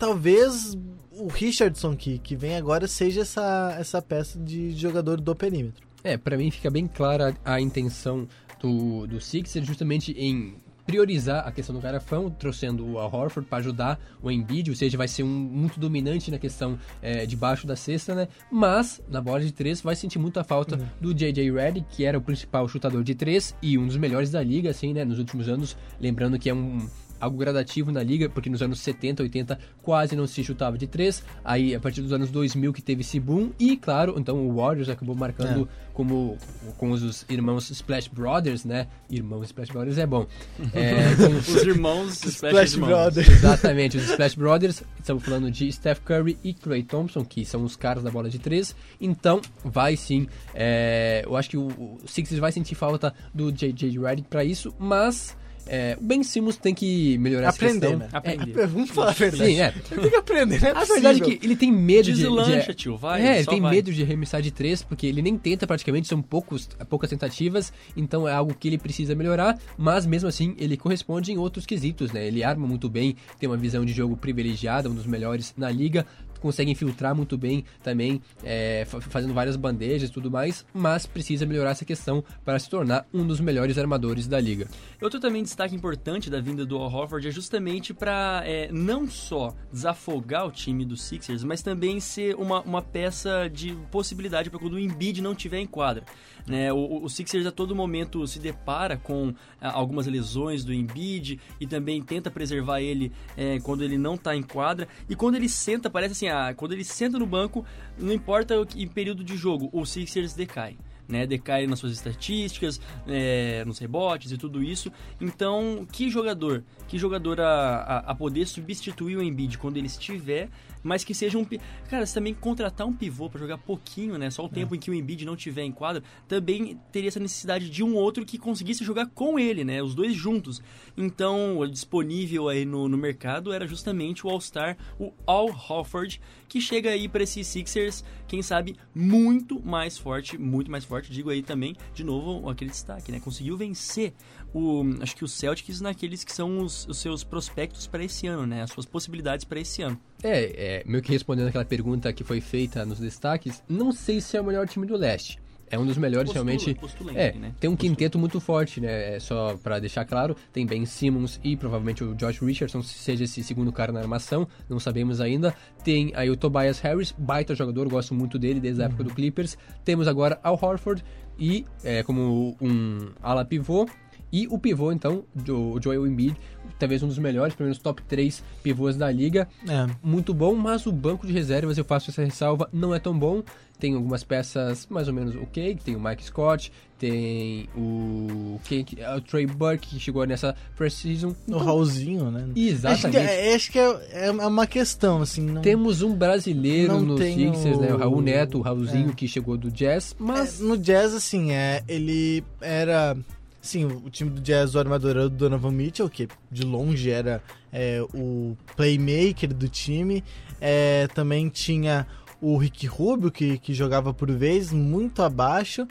talvez 0.00 0.76
o 1.12 1.28
Richardson 1.28 1.94
que, 1.94 2.18
que 2.18 2.34
vem 2.34 2.56
agora 2.56 2.88
seja 2.88 3.20
essa, 3.20 3.76
essa 3.78 4.00
peça 4.00 4.38
de 4.38 4.72
jogador 4.72 5.20
do 5.20 5.36
perímetro. 5.36 5.86
É, 6.02 6.16
para 6.16 6.38
mim 6.38 6.50
fica 6.50 6.70
bem 6.70 6.88
clara 6.88 7.36
a 7.44 7.60
intenção 7.60 8.26
do, 8.58 9.06
do 9.06 9.20
Sixers 9.20 9.66
justamente 9.66 10.12
em 10.12 10.56
priorizar 10.86 11.46
a 11.46 11.52
questão 11.52 11.74
do 11.74 11.80
garrafão, 11.80 12.30
trouxendo 12.30 12.84
o 12.84 12.98
Al 12.98 13.14
Horford 13.14 13.48
para 13.48 13.58
ajudar 13.58 14.00
o 14.20 14.30
Embiid, 14.30 14.70
ou 14.70 14.76
seja, 14.76 14.96
vai 14.96 15.06
ser 15.06 15.22
um 15.22 15.28
muito 15.28 15.78
dominante 15.78 16.30
na 16.30 16.38
questão 16.38 16.78
é, 17.00 17.26
de 17.26 17.36
baixo 17.36 17.66
da 17.66 17.76
cesta, 17.76 18.14
né? 18.14 18.26
Mas 18.50 19.00
na 19.08 19.20
bola 19.20 19.40
de 19.40 19.52
três 19.52 19.82
vai 19.82 19.94
sentir 19.94 20.18
muita 20.18 20.42
falta 20.42 20.76
uhum. 20.76 20.86
do 21.00 21.14
JJ 21.14 21.52
Redick, 21.52 21.86
que 21.90 22.04
era 22.04 22.18
o 22.18 22.20
principal 22.20 22.66
chutador 22.66 23.04
de 23.04 23.14
três 23.14 23.54
e 23.62 23.78
um 23.78 23.86
dos 23.86 23.98
melhores 23.98 24.30
da 24.30 24.42
liga, 24.42 24.70
assim, 24.70 24.92
né? 24.92 25.04
Nos 25.04 25.18
últimos 25.18 25.48
anos, 25.48 25.76
lembrando 26.00 26.38
que 26.38 26.50
é 26.50 26.54
um 26.54 26.88
algo 27.20 27.36
gradativo 27.36 27.92
na 27.92 28.02
liga, 28.02 28.28
porque 28.28 28.48
nos 28.48 28.62
anos 28.62 28.80
70, 28.80 29.22
80 29.22 29.58
quase 29.82 30.16
não 30.16 30.26
se 30.26 30.42
chutava 30.42 30.78
de 30.78 30.86
três. 30.86 31.22
Aí 31.44 31.74
a 31.74 31.80
partir 31.80 32.00
dos 32.02 32.12
anos 32.12 32.30
2000 32.30 32.72
que 32.72 32.82
teve 32.82 33.02
esse 33.02 33.20
boom 33.20 33.50
e 33.58 33.76
claro, 33.76 34.14
então 34.18 34.48
o 34.48 34.56
Warriors 34.56 34.88
acabou 34.88 35.14
marcando 35.14 35.68
é. 35.70 35.90
como 35.92 36.38
com 36.76 36.90
os 36.90 37.24
irmãos 37.28 37.70
Splash 37.70 38.08
Brothers, 38.08 38.64
né? 38.64 38.86
Irmãos 39.08 39.44
Splash 39.44 39.70
Brothers 39.70 39.98
é 39.98 40.06
bom. 40.06 40.26
É, 40.72 41.14
com 41.16 41.36
os 41.36 41.62
irmãos 41.62 42.24
Splash, 42.24 42.70
Splash 42.70 42.76
Brothers. 42.76 43.28
Exatamente, 43.28 43.96
os 43.96 44.10
Splash 44.10 44.34
Brothers. 44.34 44.82
Estamos 44.98 45.24
falando 45.24 45.50
de 45.50 45.70
Steph 45.72 46.00
Curry 46.00 46.38
e 46.42 46.54
Clay 46.54 46.82
Thompson, 46.82 47.24
que 47.24 47.44
são 47.44 47.64
os 47.64 47.76
caras 47.76 48.02
da 48.02 48.10
bola 48.10 48.28
de 48.28 48.38
três. 48.38 48.74
Então, 49.00 49.40
vai 49.64 49.96
sim. 49.96 50.26
É, 50.54 51.22
eu 51.24 51.36
acho 51.36 51.50
que 51.50 51.56
o, 51.56 51.66
o 51.66 51.98
Sixers 52.06 52.40
vai 52.40 52.52
sentir 52.52 52.74
falta 52.74 53.14
do 53.34 53.50
JJ 53.50 53.98
Redick 53.98 54.28
para 54.28 54.44
isso, 54.44 54.74
mas 54.78 55.36
é, 55.66 55.96
o 56.00 56.04
Ben 56.04 56.22
Simmons 56.22 56.56
tem 56.56 56.74
que 56.74 57.16
melhorar 57.18 57.50
aprender, 57.50 57.86
essa 57.86 57.96
questão. 57.96 57.98
Né? 57.98 58.08
Aprender. 58.12 58.60
É, 58.60 58.66
vamos 58.66 58.90
falar 58.90 59.10
a 59.10 59.12
verdade. 59.12 59.44
Sim, 59.44 59.60
é. 59.60 59.74
Ele 59.90 60.00
tem 60.00 60.10
que 60.10 60.16
aprender, 60.16 60.60
né? 60.60 60.72
A 60.74 60.84
verdade 60.84 61.22
é 61.22 61.24
que 61.24 61.44
ele 61.44 61.56
tem 61.56 61.70
medo 61.72 62.06
Deslancha, 62.06 62.72
de... 62.72 62.74
tio, 62.74 62.96
vai. 62.96 63.24
É, 63.24 63.36
ele 63.38 63.46
tem 63.46 63.60
vai. 63.60 63.70
medo 63.70 63.92
de 63.92 64.02
arremessar 64.02 64.42
de 64.42 64.50
três, 64.50 64.82
porque 64.82 65.06
ele 65.06 65.22
nem 65.22 65.38
tenta 65.38 65.66
praticamente, 65.66 66.08
são 66.08 66.20
poucos, 66.20 66.68
poucas 66.88 67.10
tentativas, 67.10 67.72
então 67.96 68.26
é 68.26 68.32
algo 68.32 68.54
que 68.54 68.68
ele 68.68 68.78
precisa 68.78 69.14
melhorar, 69.14 69.58
mas 69.76 70.06
mesmo 70.06 70.28
assim 70.28 70.54
ele 70.58 70.76
corresponde 70.76 71.32
em 71.32 71.38
outros 71.38 71.66
quesitos, 71.66 72.12
né? 72.12 72.26
Ele 72.26 72.42
arma 72.42 72.66
muito 72.66 72.88
bem, 72.88 73.16
tem 73.38 73.48
uma 73.48 73.56
visão 73.56 73.84
de 73.84 73.92
jogo 73.92 74.16
privilegiada, 74.16 74.88
um 74.88 74.94
dos 74.94 75.06
melhores 75.06 75.54
na 75.56 75.70
liga, 75.70 76.06
consegue 76.40 76.70
infiltrar 76.70 77.14
muito 77.14 77.36
bem 77.36 77.64
também, 77.82 78.20
é, 78.42 78.84
fazendo 78.86 79.34
várias 79.34 79.56
bandejas 79.56 80.08
e 80.08 80.12
tudo 80.12 80.30
mais, 80.30 80.64
mas 80.72 81.06
precisa 81.06 81.46
melhorar 81.46 81.70
essa 81.70 81.84
questão 81.84 82.24
para 82.44 82.58
se 82.58 82.68
tornar 82.68 83.06
um 83.12 83.26
dos 83.26 83.40
melhores 83.40 83.78
armadores 83.78 84.26
da 84.26 84.40
liga. 84.40 84.66
Outro 85.00 85.20
também 85.20 85.42
destaque 85.42 85.74
importante 85.74 86.30
da 86.30 86.40
vinda 86.40 86.64
do 86.64 86.76
Al 86.76 86.92
Horford 86.92 87.28
é 87.28 87.30
justamente 87.30 87.94
para 87.94 88.42
é, 88.44 88.70
não 88.72 89.08
só 89.08 89.54
desafogar 89.72 90.46
o 90.46 90.50
time 90.50 90.84
dos 90.84 91.02
Sixers, 91.02 91.44
mas 91.44 91.62
também 91.62 92.00
ser 92.00 92.34
uma, 92.36 92.60
uma 92.62 92.82
peça 92.82 93.48
de 93.48 93.74
possibilidade 93.90 94.50
para 94.50 94.58
quando 94.58 94.74
o 94.74 94.78
Embiid 94.78 95.20
não 95.22 95.34
tiver 95.34 95.58
em 95.58 95.66
quadra. 95.66 96.04
Né? 96.46 96.72
O, 96.72 97.04
o 97.04 97.08
Sixers 97.08 97.46
a 97.46 97.52
todo 97.52 97.74
momento 97.74 98.26
se 98.26 98.38
depara 98.38 98.96
com 98.96 99.34
ah, 99.60 99.70
algumas 99.72 100.06
lesões 100.06 100.64
do 100.64 100.72
Embiid 100.72 101.38
e 101.60 101.66
também 101.66 102.02
tenta 102.02 102.30
preservar 102.30 102.80
ele 102.80 103.12
é, 103.36 103.58
quando 103.60 103.84
ele 103.84 103.98
não 103.98 104.14
está 104.14 104.34
em 104.34 104.42
quadra. 104.42 104.88
E 105.08 105.14
quando 105.14 105.34
ele 105.36 105.48
senta, 105.48 105.90
parece 105.90 106.12
assim, 106.12 106.28
ah, 106.30 106.54
quando 106.54 106.72
ele 106.72 106.84
senta 106.84 107.18
no 107.18 107.26
banco, 107.26 107.64
não 107.98 108.12
importa 108.12 108.54
em 108.76 108.86
período 108.86 109.22
de 109.22 109.36
jogo, 109.36 109.68
o 109.72 109.84
Sixers 109.84 110.34
decai 110.34 110.76
né? 111.10 111.26
Decai 111.26 111.66
nas 111.66 111.78
suas 111.78 111.92
estatísticas, 111.92 112.80
é, 113.06 113.64
nos 113.66 113.78
rebotes 113.78 114.32
e 114.32 114.38
tudo 114.38 114.62
isso. 114.62 114.90
Então, 115.20 115.86
que 115.90 116.08
jogador, 116.08 116.64
que 116.88 116.96
jogador 116.96 117.40
a, 117.40 117.48
a, 117.48 117.98
a, 118.10 118.14
poder 118.14 118.46
substituir 118.46 119.16
o 119.16 119.22
Embiid 119.22 119.58
quando 119.58 119.76
ele 119.76 119.88
estiver, 119.88 120.48
mas 120.82 121.04
que 121.04 121.14
seja 121.14 121.38
um... 121.38 121.44
Cara, 121.88 122.06
você 122.06 122.14
também 122.14 122.34
contratar 122.34 122.86
um 122.86 122.92
pivô 122.92 123.28
para 123.28 123.40
jogar 123.40 123.58
pouquinho, 123.58 124.18
né? 124.18 124.30
Só 124.30 124.44
o 124.44 124.48
tempo 124.48 124.74
é. 124.74 124.76
em 124.76 124.80
que 124.80 124.90
o 124.90 124.94
Embiid 124.94 125.24
não 125.24 125.36
tiver 125.36 125.62
em 125.62 125.72
quadro, 125.72 126.02
também 126.26 126.78
teria 126.92 127.08
essa 127.08 127.20
necessidade 127.20 127.68
de 127.70 127.82
um 127.82 127.94
outro 127.94 128.24
que 128.24 128.38
conseguisse 128.38 128.84
jogar 128.84 129.06
com 129.06 129.38
ele, 129.38 129.64
né? 129.64 129.82
Os 129.82 129.94
dois 129.94 130.14
juntos. 130.14 130.62
Então, 130.96 131.58
o 131.58 131.66
disponível 131.66 132.48
aí 132.48 132.64
no, 132.64 132.88
no 132.88 132.96
mercado 132.96 133.52
era 133.52 133.66
justamente 133.66 134.26
o 134.26 134.30
All-Star, 134.30 134.76
o 134.98 135.12
Al 135.26 135.48
Hofford, 135.48 136.20
que 136.48 136.60
chega 136.60 136.90
aí 136.90 137.08
para 137.08 137.22
esses 137.22 137.46
Sixers, 137.46 138.04
quem 138.26 138.42
sabe, 138.42 138.76
muito 138.94 139.64
mais 139.64 139.96
forte, 139.96 140.36
muito 140.36 140.70
mais 140.70 140.84
forte, 140.84 141.12
digo 141.12 141.30
aí 141.30 141.42
também, 141.42 141.76
de 141.94 142.02
novo, 142.02 142.48
aquele 142.48 142.70
destaque, 142.70 143.12
né? 143.12 143.20
Conseguiu 143.20 143.56
vencer 143.56 144.12
o, 144.52 144.82
acho 145.00 145.14
que 145.16 145.24
o 145.24 145.28
Celtics 145.28 145.80
naqueles 145.80 146.24
que 146.24 146.32
são 146.32 146.58
os, 146.60 146.86
os 146.88 146.98
seus 146.98 147.22
prospectos 147.24 147.86
para 147.86 148.02
esse 148.04 148.26
ano, 148.26 148.46
né? 148.46 148.62
As 148.62 148.70
suas 148.70 148.86
possibilidades 148.86 149.44
para 149.44 149.60
esse 149.60 149.82
ano. 149.82 149.98
É, 150.22 150.78
é, 150.78 150.82
meio 150.86 151.02
que 151.02 151.12
respondendo 151.12 151.48
aquela 151.48 151.64
pergunta 151.64 152.12
que 152.12 152.24
foi 152.24 152.40
feita 152.40 152.84
nos 152.84 152.98
destaques, 152.98 153.62
não 153.68 153.92
sei 153.92 154.20
se 154.20 154.36
é 154.36 154.40
o 154.40 154.44
melhor 154.44 154.66
time 154.68 154.86
do 154.86 154.96
leste. 154.96 155.38
É 155.72 155.78
um 155.78 155.86
dos 155.86 155.96
melhores 155.96 156.32
Postula- 156.32 156.50
realmente. 156.50 156.74
postula 156.74 157.12
É, 157.12 157.32
né? 157.32 157.54
tem 157.60 157.70
um 157.70 157.74
Postula. 157.74 157.76
quinteto 157.76 158.18
muito 158.18 158.40
forte, 158.40 158.80
né? 158.80 159.14
É 159.14 159.20
só 159.20 159.56
pra 159.56 159.78
deixar 159.78 160.04
claro, 160.04 160.36
tem 160.52 160.66
Ben 160.66 160.84
Simmons 160.84 161.38
e 161.44 161.56
provavelmente 161.56 162.02
o 162.02 162.12
Josh 162.16 162.40
Richardson, 162.40 162.82
se 162.82 162.94
seja 162.98 163.22
esse 163.22 163.40
segundo 163.44 163.70
cara 163.70 163.92
na 163.92 164.00
armação, 164.00 164.48
não 164.68 164.80
sabemos 164.80 165.20
ainda. 165.20 165.54
Tem 165.84 166.10
aí 166.16 166.28
o 166.28 166.36
Tobias 166.36 166.80
Harris, 166.80 167.14
baita 167.16 167.54
jogador, 167.54 167.88
gosto 167.88 168.12
muito 168.16 168.36
dele 168.36 168.58
desde 168.58 168.82
a 168.82 168.86
época 168.86 169.04
do 169.04 169.14
Clippers. 169.14 169.56
Temos 169.84 170.08
agora 170.08 170.40
Al 170.42 170.58
Horford 170.60 171.04
e 171.38 171.64
é, 171.84 172.02
como 172.02 172.56
um 172.60 173.10
ala 173.22 173.44
pivô. 173.44 173.88
E 174.32 174.46
o 174.48 174.58
pivô, 174.58 174.92
então, 174.92 175.24
o 175.48 175.78
Joel 175.82 176.06
Embiid, 176.06 176.36
talvez 176.78 177.02
um 177.02 177.08
dos 177.08 177.18
melhores, 177.18 177.54
pelo 177.54 177.66
menos 177.66 177.78
top 177.82 178.00
3 178.02 178.42
pivôs 178.62 178.96
da 178.96 179.10
liga 179.10 179.48
É. 179.68 179.86
muito 180.02 180.32
bom, 180.32 180.54
mas 180.54 180.86
o 180.86 180.92
banco 180.92 181.26
de 181.26 181.32
reservas, 181.32 181.76
eu 181.78 181.84
faço 181.84 182.10
essa 182.10 182.22
ressalva, 182.24 182.68
não 182.72 182.94
é 182.94 182.98
tão 182.98 183.18
bom. 183.18 183.42
Tem 183.78 183.94
algumas 183.94 184.22
peças 184.22 184.86
mais 184.90 185.08
ou 185.08 185.14
menos 185.14 185.34
ok, 185.36 185.74
tem 185.82 185.96
o 185.96 186.00
Mike 186.00 186.22
Scott, 186.24 186.70
tem 186.98 187.66
o, 187.74 188.60
quem, 188.64 188.84
que- 188.84 189.00
é 189.00 189.14
o 189.16 189.22
Trey 189.22 189.46
Burke, 189.46 189.88
que 189.88 189.98
chegou 189.98 190.24
nessa 190.26 190.54
pré-season. 190.76 191.34
O 191.48 191.56
Raulzinho, 191.56 192.30
né? 192.30 192.42
Acho 192.44 192.52
que, 192.52 192.60
Exatamente. 192.68 193.16
é, 193.16 193.54
acho 193.54 193.72
que 193.72 193.78
é, 193.78 194.26
é 194.26 194.30
uma 194.30 194.66
questão, 194.66 195.22
assim. 195.22 195.40
Não... 195.46 195.62
Temos 195.62 196.02
um 196.02 196.14
brasileiro 196.14 197.00
no 197.00 197.16
Sixers, 197.16 197.78
o- 197.78 197.80
né? 197.80 197.94
O 197.94 197.96
Raul 197.96 198.20
Neto, 198.20 198.58
o 198.58 198.60
Raulzinho, 198.60 199.10
É. 199.10 199.12
que 199.14 199.26
chegou 199.26 199.56
do 199.56 199.70
Jazz, 199.70 200.14
mas... 200.18 200.60
É, 200.60 200.64
no 200.64 200.76
Jazz, 200.76 201.14
assim, 201.14 201.50
é, 201.52 201.82
ele 201.88 202.44
era. 202.60 203.16
Sim, 203.60 203.84
o 203.84 204.08
time 204.08 204.30
do 204.30 204.40
Jazz, 204.40 204.74
o 204.74 204.78
armador 204.78 205.10
era 205.10 205.26
o 205.26 205.28
Donovan 205.28 205.72
Mitchell, 205.72 206.08
que 206.08 206.28
de 206.50 206.64
longe 206.64 207.10
era 207.10 207.42
é, 207.70 208.02
o 208.14 208.56
playmaker 208.74 209.52
do 209.52 209.68
time. 209.68 210.24
É, 210.58 211.06
também 211.08 211.48
tinha 211.48 212.06
o 212.40 212.56
Rick 212.56 212.86
Rubio, 212.86 213.30
que, 213.30 213.58
que 213.58 213.74
jogava 213.74 214.14
por 214.14 214.30
vez, 214.30 214.72
muito 214.72 215.22
abaixo. 215.22 215.86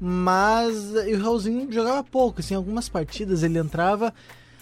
Mas 0.00 0.92
o 0.92 1.22
Raulzinho 1.22 1.70
jogava 1.70 2.02
pouco, 2.02 2.40
assim, 2.40 2.54
algumas 2.54 2.88
partidas 2.88 3.42
ele 3.42 3.58
entrava. 3.58 4.14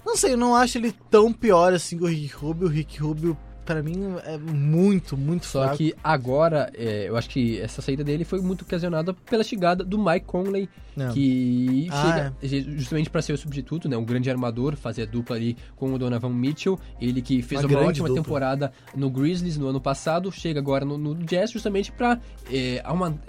Não 0.04 0.16
sei, 0.16 0.32
eu 0.32 0.36
não 0.36 0.56
acho 0.56 0.78
ele 0.78 0.92
tão 1.08 1.32
pior 1.32 1.72
assim 1.72 1.96
que 1.96 2.02
o 2.02 2.08
Rick 2.08 2.34
Rubio. 2.34 2.66
O 2.66 2.70
Rick 2.70 2.98
Rubio, 3.00 3.36
pra 3.68 3.82
mim, 3.82 4.16
é 4.24 4.38
muito, 4.38 5.14
muito 5.14 5.44
Só 5.44 5.60
fraco. 5.64 5.76
que 5.76 5.94
agora, 6.02 6.70
é, 6.74 7.06
eu 7.08 7.16
acho 7.16 7.28
que 7.28 7.60
essa 7.60 7.82
saída 7.82 8.02
dele 8.02 8.24
foi 8.24 8.40
muito 8.40 8.62
ocasionada 8.62 9.12
pela 9.12 9.44
chegada 9.44 9.84
do 9.84 9.98
Mike 9.98 10.24
Conley, 10.24 10.68
Não. 10.96 11.12
que 11.12 11.86
Ah, 11.90 12.32
chega 12.40 12.58
justamente 12.78 13.10
para 13.10 13.20
ser 13.20 13.34
o 13.34 13.36
substituto, 13.38 13.86
né? 13.88 13.96
Um 13.96 14.04
grande 14.04 14.30
armador, 14.30 14.74
fazer 14.74 15.02
a 15.02 15.06
dupla 15.06 15.36
ali 15.36 15.54
com 15.76 15.92
o 15.92 15.98
Donovan 15.98 16.30
Mitchell. 16.30 16.78
Ele 16.98 17.20
que 17.20 17.42
fez 17.42 17.62
Uma 17.62 17.78
uma, 17.78 17.88
ótima 17.88 18.08
dupla. 18.08 18.22
temporada 18.22 18.72
no 18.96 19.10
Grizzlies 19.10 19.58
no 19.58 19.66
ano 19.68 19.80
passado, 19.80 20.32
chega 20.32 20.58
agora 20.60 20.84
no, 20.86 20.96
no 20.96 21.14
Jazz 21.14 21.50
justamente 21.50 21.92
para 21.92 22.18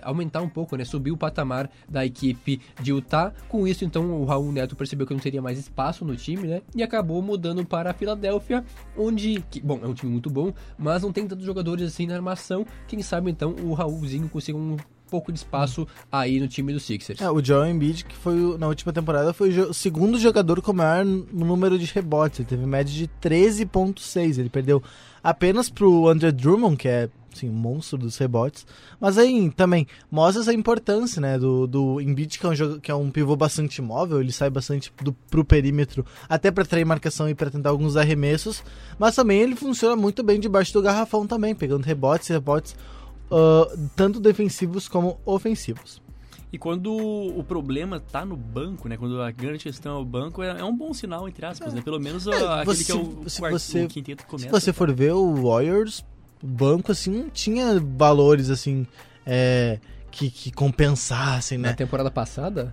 aumentar 0.02 0.42
um 0.42 0.50
pouco, 0.50 0.76
né? 0.76 0.86
Subir 0.86 1.12
o 1.12 1.18
patamar 1.18 1.70
da 1.88 2.06
equipe 2.06 2.62
de 2.82 2.92
Utah. 2.92 3.34
Com 3.50 3.68
isso, 3.68 3.84
então, 3.84 4.10
o 4.22 4.26
Raul 4.26 4.52
Neto 4.52 4.76
percebeu 4.76 5.06
que 5.06 5.14
não 5.14 5.20
teria 5.20 5.42
mais 5.42 5.60
espaço 5.60 6.06
no 6.06 6.16
time, 6.16 6.48
né? 6.48 6.62
E 6.76 6.82
acabou 6.82 7.22
mudando 7.22 7.66
para 7.66 7.92
a 7.92 7.94
Filadélfia, 7.94 8.64
onde, 8.98 9.44
que, 9.50 9.60
bom, 9.60 9.80
é 9.84 9.88
um 9.88 9.94
time 9.94 10.12
muito 10.12 10.29
bom, 10.30 10.54
mas 10.78 11.04
não 11.04 11.12
tem 11.12 11.28
tantos 11.28 11.46
jogadores 11.46 11.86
assim 11.86 12.06
na 12.06 12.16
armação. 12.16 12.66
Quem 12.88 13.02
sabe 13.02 13.32
então 13.32 13.56
o 13.64 13.74
Raulzinho 13.74 14.30
consiga 14.30 14.58
um 14.58 14.78
pouco 15.10 15.32
de 15.32 15.40
espaço 15.40 15.88
aí 16.12 16.40
no 16.40 16.48
time 16.48 16.72
do 16.72 16.80
Sixers. 16.80 17.20
É, 17.20 17.30
o 17.30 17.44
Joel 17.44 17.72
Embiid, 17.72 18.06
que 18.06 18.16
foi 18.16 18.58
na 18.58 18.68
última 18.68 18.94
temporada, 18.94 19.34
foi 19.34 19.50
o 19.60 19.74
segundo 19.74 20.20
jogador 20.20 20.62
com 20.62 20.72
o 20.72 20.76
maior 20.76 21.04
número 21.04 21.78
de 21.78 21.86
rebotes. 21.86 22.40
Ele 22.40 22.50
teve 22.50 22.66
média 22.66 22.94
de 22.94 23.10
13.6. 23.22 24.38
Ele 24.38 24.50
perdeu 24.50 24.82
apenas 25.24 25.70
pro 25.70 26.08
Andrew 26.08 26.32
Drummond, 26.32 26.78
que 26.78 26.88
é 26.88 27.10
assim, 27.40 27.50
um 27.50 27.54
monstro 27.54 27.98
dos 27.98 28.18
rebotes. 28.18 28.66
Mas 29.00 29.18
aí 29.18 29.50
também 29.52 29.88
mostra 30.12 30.42
essa 30.42 30.54
importância, 30.54 31.22
né, 31.22 31.38
do, 31.40 31.66
do 31.66 32.00
Embiid, 32.02 32.38
que 32.38 32.46
é, 32.46 32.50
um 32.50 32.56
jogo, 32.56 32.80
que 32.80 32.92
é 32.92 32.96
um 32.96 33.10
pivô 33.10 33.36
bastante 33.36 33.82
móvel, 33.82 34.20
ele 34.22 34.32
sai 34.32 34.50
bastante 34.50 34.92
do, 35.02 35.14
pro 35.30 35.44
perímetro, 35.44 36.06
até 36.28 36.52
para 36.52 36.64
atrair 36.64 36.86
marcação 36.86 37.30
e 37.30 37.34
para 37.36 37.50
tentar 37.50 37.70
alguns 37.70 37.96
arremessos. 37.98 38.64
Mas 38.98 39.16
também 39.16 39.40
ele 39.42 39.56
funciona 39.56 39.96
muito 39.96 40.22
bem 40.24 40.40
debaixo 40.40 40.74
do 40.74 40.82
garrafão 40.82 41.26
também, 41.26 41.56
pegando 41.56 41.84
rebotes 41.86 42.30
e 42.30 42.34
rebotes 42.34 42.76
ah, 43.32 43.68
tanto 43.96 44.20
defensivos 44.20 44.88
como 44.88 45.20
ofensivos. 45.26 46.02
E 46.52 46.58
quando 46.58 46.92
o 46.92 47.44
problema 47.44 48.00
tá 48.00 48.26
no 48.26 48.36
banco, 48.36 48.90
né? 48.90 48.98
Quando 48.98 49.22
a 49.22 49.30
grande 49.30 49.60
questão 49.66 49.98
é 49.98 50.02
o 50.02 50.04
banco, 50.04 50.42
é, 50.42 50.60
é 50.60 50.64
um 50.64 50.76
bom 50.76 50.92
sinal, 50.96 51.30
entre 51.30 51.46
aspas, 51.46 51.76
né? 51.76 51.82
Pelo 51.84 52.00
menos 52.00 52.26
É, 52.26 52.32
aquele 52.34 52.66
você- 52.66 52.84
que 52.86 52.92
é 52.92 52.96
o, 52.96 53.30
se 53.30 53.40
quarto, 53.40 53.60
você- 53.60 53.84
o 53.84 53.88
quinteto 53.88 54.24
que 54.24 54.30
Se 54.32 54.36
começa. 54.48 54.60
você 54.60 54.74
for 54.74 54.92
ver 54.92 55.14
o 55.14 55.44
Warriors, 55.48 56.04
o 56.42 56.48
banco 56.48 56.92
assim 56.92 57.12
não 57.12 57.30
tinha 57.30 57.80
valores 57.80 58.50
assim 58.50 58.86
é, 59.26 59.80
que, 60.12 60.30
que 60.30 60.52
compensassem, 60.52 61.58
Na 61.58 61.70
né? 61.70 61.74
temporada 61.74 62.10
passada, 62.10 62.72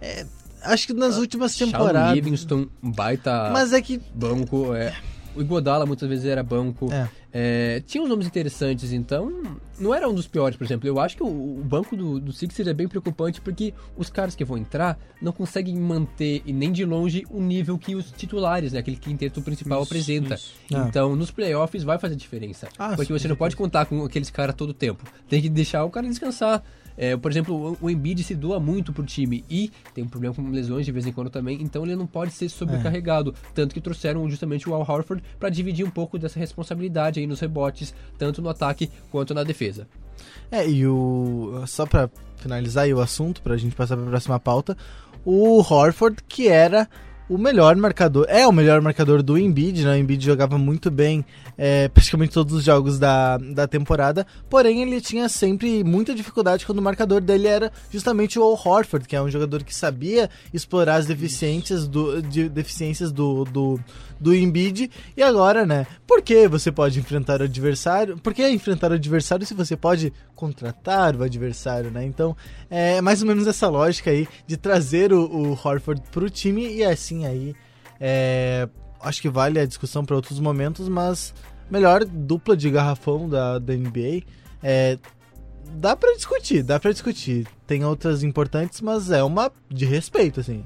Acho 0.67 0.89
que 0.89 0.93
nas 0.93 1.17
últimas 1.17 1.57
Shawn 1.57 1.71
temporadas. 1.71 2.15
Livingston, 2.15 2.67
baita 2.83 3.51
Mas 3.53 3.73
é 3.73 3.81
que 3.81 4.01
banco. 4.15 4.75
É. 4.75 4.93
O 5.35 5.41
Igodala 5.41 5.87
muitas 5.87 6.09
vezes 6.09 6.25
era 6.25 6.43
banco. 6.43 6.93
É. 6.93 7.09
É, 7.39 7.83
tinha 7.87 8.03
uns 8.03 8.09
nomes 8.09 8.27
interessantes, 8.27 8.95
então 8.95 9.31
não 9.79 9.95
era 9.95 10.09
um 10.09 10.15
dos 10.15 10.27
piores, 10.27 10.57
por 10.57 10.65
exemplo. 10.65 10.89
Eu 10.89 10.99
acho 10.99 11.19
que 11.19 11.23
o, 11.23 11.27
o 11.27 11.63
banco 11.63 11.95
do, 11.95 12.19
do 12.19 12.33
Sixers 12.33 12.67
é 12.67 12.73
bem 12.73 12.89
preocupante 12.89 13.43
porque 13.43 13.75
os 13.95 14.09
caras 14.09 14.35
que 14.35 14.43
vão 14.43 14.57
entrar 14.57 14.99
não 15.21 15.33
conseguem 15.33 15.77
manter, 15.77 16.41
e 16.47 16.53
nem 16.53 16.73
de 16.73 16.83
longe, 16.87 17.27
o 17.29 17.43
nível 17.43 17.77
que 17.77 17.95
os 17.95 18.11
titulares, 18.11 18.73
né, 18.73 18.79
aquele 18.79 18.97
quinteto 18.97 19.43
principal 19.43 19.83
Isso, 19.83 19.93
apresenta. 19.93 20.35
isso. 20.37 20.55
Ah. 20.73 20.87
Então, 20.89 21.15
nos 21.15 21.31
playoffs 21.31 21.83
vai 21.83 21.99
fazer 21.99 22.17
diferença. 22.17 22.69
Ah, 22.79 22.97
porque 22.97 23.13
sim, 23.13 23.19
você 23.19 23.29
não 23.29 23.37
pode 23.37 23.55
contar 23.55 23.85
com 23.85 24.03
aqueles 24.03 24.31
caras 24.31 24.55
todo 24.55 24.73
tempo. 24.73 25.05
Tem 25.29 25.43
que 25.43 25.51
deixar 25.51 25.85
o 25.85 25.91
cara 25.91 26.09
descansar. 26.09 26.65
É, 26.97 27.17
por 27.17 27.31
exemplo, 27.31 27.77
o- 27.81 27.91
Embiid 27.91 28.23
se 28.25 28.35
doa 28.35 28.59
muito 28.59 28.93
pro 28.93 29.05
time 29.05 29.45
e 29.51 29.71
tem 29.95 30.05
um 30.05 30.09
problema 30.09 30.35
com 30.35 30.49
lesões 30.51 30.87
de 30.87 30.93
vez 30.93 31.07
em 31.07 31.13
quando 31.13 31.29
também, 31.31 31.61
então 31.61 31.85
ele 31.85 31.95
não 31.97 32.07
pode 32.07 32.33
ser 32.33 32.49
sobrecarregado. 32.49 33.35
Tanto 33.55 33.75
que 33.75 33.81
trouxeram 33.81 34.29
justamente 34.31 34.69
o 34.69 34.75
Al 34.75 34.81
Horford 34.81 35.23
para 35.39 35.49
dividir 35.49 35.85
um 35.85 35.91
pouco 35.91 36.19
dessa 36.19 36.39
responsabilidade 36.39 37.21
aí 37.21 37.27
nos 37.27 37.41
rebotes, 37.41 37.95
tanto 38.19 38.41
no 38.41 38.49
ataque 38.49 38.91
quanto 39.11 39.35
na 39.35 39.43
defesa. 39.45 39.87
É, 40.51 40.67
e 40.69 40.87
o. 40.87 41.63
Só 41.67 41.85
pra 41.87 42.09
finalizar 42.37 42.85
aí 42.85 42.95
o 42.95 43.01
assunto, 43.01 43.43
pra 43.43 43.57
gente 43.57 43.75
passar 43.77 43.97
pra 43.97 44.07
próxima 44.07 44.41
pauta. 44.41 44.77
O 45.25 45.59
Horford, 45.61 46.23
que 46.29 46.49
era 46.49 46.89
o 47.29 47.37
melhor 47.37 47.75
marcador. 47.77 48.27
É 48.29 48.47
o 48.47 48.53
melhor 48.53 48.81
marcador 48.81 49.23
do 49.23 49.37
Embiid, 49.37 49.85
né? 49.85 49.93
O 49.93 49.97
Embiid 49.97 50.25
jogava 50.25 50.57
muito 50.57 50.91
bem 50.91 51.25
é, 51.59 51.89
praticamente 51.89 52.33
todos 52.33 52.55
os 52.55 52.65
jogos 52.65 52.99
da, 52.99 53.37
da 53.39 53.67
temporada. 53.67 54.27
Porém, 54.49 54.83
ele 54.83 55.01
tinha 55.01 55.29
sempre 55.29 55.83
muita 55.83 56.15
dificuldade 56.15 56.65
quando 56.65 56.79
o 56.79 56.83
marcador 56.83 57.21
dele 57.21 57.49
era 57.49 57.73
justamente 57.91 58.39
o 58.39 58.43
Al 58.43 58.53
Horford, 58.53 59.09
que 59.09 59.17
é 59.17 59.23
um 59.23 59.31
jogador 59.31 59.65
que 59.65 59.75
sabia 59.75 60.31
explorar 60.53 60.97
as 60.97 61.07
deficiências 61.07 61.89
do, 61.89 62.23
de, 62.23 62.49
deficiências 62.49 63.11
do, 63.11 63.45
do, 63.45 63.81
do 64.21 64.35
Embiid. 64.35 64.91
E 65.17 65.23
agora, 65.23 65.65
né? 65.67 65.87
Por 66.07 66.23
que 66.23 66.49
você 66.49 66.73
pode 66.73 66.99
enfrentar 66.99 67.41
o 67.41 67.45
adversário? 67.45 68.17
Por 68.19 68.35
que 68.35 68.49
enfrentar 68.49 68.91
o 68.91 68.95
adversário 68.95 69.47
se 69.47 69.55
você 69.55 69.77
pode 69.77 70.13
contratar 70.35 71.17
o 71.17 71.23
adversário, 71.23 71.91
né? 71.91 72.05
Então, 72.05 72.37
é 72.71 73.01
mais 73.01 73.23
ou 73.23 73.29
menos 73.29 73.47
essa 73.47 73.69
lógica 73.69 74.11
aí 74.11 74.29
de 74.47 74.57
trazer 74.57 75.13
o, 75.13 75.25
o 75.25 75.51
Horford 75.53 76.03
pro 76.11 76.31
time 76.31 76.67
e 76.77 76.85
assim 76.85 77.27
aí. 77.27 77.55
é, 78.01 78.69
acho 79.01 79.23
que 79.23 79.29
vale 79.29 79.59
a 79.59 79.67
discussão 79.67 80.05
para 80.05 80.17
outros 80.17 80.41
momentos, 80.41 80.89
mas 80.89 81.33
melhor 81.71 82.05
dupla 82.05 82.57
de 82.57 82.71
garrafão 82.71 83.29
da, 83.29 83.59
da 83.59 83.75
NBA. 83.75 84.23
É, 84.63 84.99
dá 85.75 85.95
pra 85.97 86.13
discutir, 86.15 86.63
dá 86.63 86.79
pra 86.79 86.93
discutir. 86.93 87.47
Tem 87.67 87.85
outras 87.85 88.23
importantes, 88.23 88.81
mas 88.81 89.11
é 89.11 89.23
uma 89.23 89.51
de 89.69 89.85
respeito, 89.85 90.41
assim. 90.41 90.65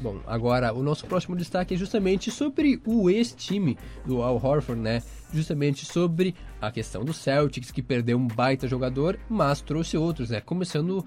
Bom, 0.00 0.18
agora 0.26 0.72
o 0.72 0.82
nosso 0.82 1.04
próximo 1.06 1.36
destaque 1.36 1.74
é 1.74 1.76
justamente 1.76 2.30
sobre 2.30 2.80
o 2.86 3.10
ex-time 3.10 3.76
do 4.06 4.22
Al 4.22 4.36
Horford, 4.42 4.80
né? 4.80 5.02
Justamente 5.30 5.84
sobre 5.84 6.34
a 6.58 6.70
questão 6.70 7.04
do 7.04 7.12
Celtics, 7.12 7.70
que 7.70 7.82
perdeu 7.82 8.16
um 8.16 8.26
baita 8.26 8.66
jogador, 8.66 9.18
mas 9.28 9.60
trouxe 9.60 9.98
outros, 9.98 10.30
né? 10.30 10.40
Começando 10.40 11.04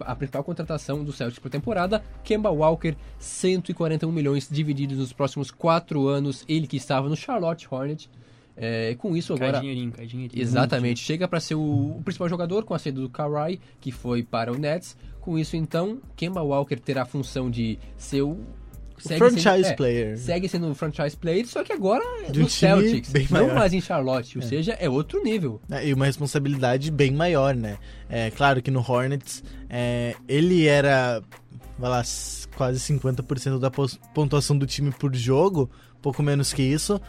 a 0.00 0.14
principal 0.14 0.44
contratação 0.44 1.02
do 1.02 1.10
Celtics 1.10 1.38
por 1.38 1.50
temporada, 1.50 2.04
Kemba 2.22 2.50
Walker, 2.50 2.94
141 3.18 4.12
milhões 4.12 4.46
divididos 4.50 4.98
nos 4.98 5.12
próximos 5.12 5.50
quatro 5.50 6.06
anos, 6.06 6.44
ele 6.46 6.66
que 6.66 6.76
estava 6.76 7.08
no 7.08 7.16
Charlotte 7.16 7.66
Hornets. 7.70 8.10
É, 8.56 8.94
com 8.96 9.16
isso 9.16 9.36
Cai 9.36 9.48
agora 9.48 9.60
dinheirinho, 9.60 9.90
cai 9.92 10.06
dinheirinho. 10.06 10.40
Exatamente, 10.42 11.00
chega 11.00 11.26
para 11.26 11.40
ser 11.40 11.56
o, 11.56 11.96
o 11.98 12.02
principal 12.04 12.28
jogador 12.28 12.64
com 12.64 12.72
a 12.74 12.78
saída 12.78 13.00
do 13.00 13.08
Kawhi, 13.10 13.60
que 13.80 13.90
foi 13.90 14.22
para 14.22 14.52
o 14.52 14.56
Nets. 14.58 14.96
Com 15.20 15.38
isso, 15.38 15.56
então, 15.56 15.98
Kemba 16.14 16.40
Walker 16.42 16.76
terá 16.76 17.02
a 17.02 17.06
função 17.06 17.50
de 17.50 17.78
ser 17.96 18.22
o. 18.22 18.38
segue 18.98 19.18
franchise 19.18 19.62
sendo- 19.64 19.66
é, 19.66 19.72
player. 19.76 20.18
Segue 20.18 20.48
sendo 20.48 20.66
um 20.68 20.74
franchise 20.74 21.16
player, 21.16 21.46
só 21.48 21.64
que 21.64 21.72
agora 21.72 22.04
é 22.26 22.30
De 22.30 22.40
no 22.40 22.46
time 22.46 22.48
Celtics, 22.48 23.10
bem 23.10 23.26
não 23.30 23.40
maior. 23.46 23.54
mais 23.56 23.72
em 23.72 23.80
Charlotte, 23.80 24.38
ou 24.38 24.44
seja, 24.44 24.72
é 24.74 24.88
outro 24.88 25.20
nível. 25.24 25.60
né, 25.68 25.84
E 25.88 25.92
uma 25.92 26.04
responsabilidade 26.06 26.90
bem 26.92 27.10
maior, 27.10 27.56
né? 27.56 27.78
É 28.08 28.30
claro 28.30 28.62
que 28.62 28.70
no 28.70 28.80
Hornets 28.80 29.42
é, 29.68 30.14
ele 30.28 30.66
era, 30.66 31.20
vai 31.78 31.90
lá, 31.90 32.02
quase 32.56 32.78
50% 32.78 33.58
da 33.58 33.70
pontuação 34.14 34.56
do 34.56 34.64
time 34.66 34.92
por 34.92 35.12
jogo, 35.16 35.68
pouco 36.00 36.22
menos 36.22 36.52
que 36.52 36.62
isso. 36.62 37.00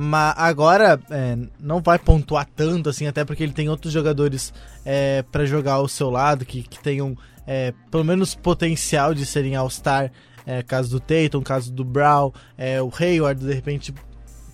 Mas 0.00 0.32
agora 0.36 1.00
é, 1.10 1.36
não 1.58 1.82
vai 1.82 1.98
pontuar 1.98 2.46
tanto 2.54 2.88
assim, 2.88 3.08
até 3.08 3.24
porque 3.24 3.42
ele 3.42 3.52
tem 3.52 3.68
outros 3.68 3.92
jogadores 3.92 4.54
é, 4.84 5.22
para 5.22 5.44
jogar 5.44 5.72
ao 5.72 5.88
seu 5.88 6.08
lado 6.08 6.44
que, 6.44 6.62
que 6.62 6.78
tenham 6.78 7.18
é, 7.44 7.74
pelo 7.90 8.04
menos 8.04 8.32
potencial 8.32 9.12
de 9.12 9.26
serem 9.26 9.56
All-Star. 9.56 10.12
É, 10.46 10.62
caso 10.62 10.88
do 10.88 11.00
Tatum, 11.00 11.42
caso 11.42 11.72
do 11.72 11.84
Brown, 11.84 12.30
é, 12.56 12.80
o 12.80 12.92
Hayward, 12.96 13.44
de 13.44 13.52
repente, 13.52 13.92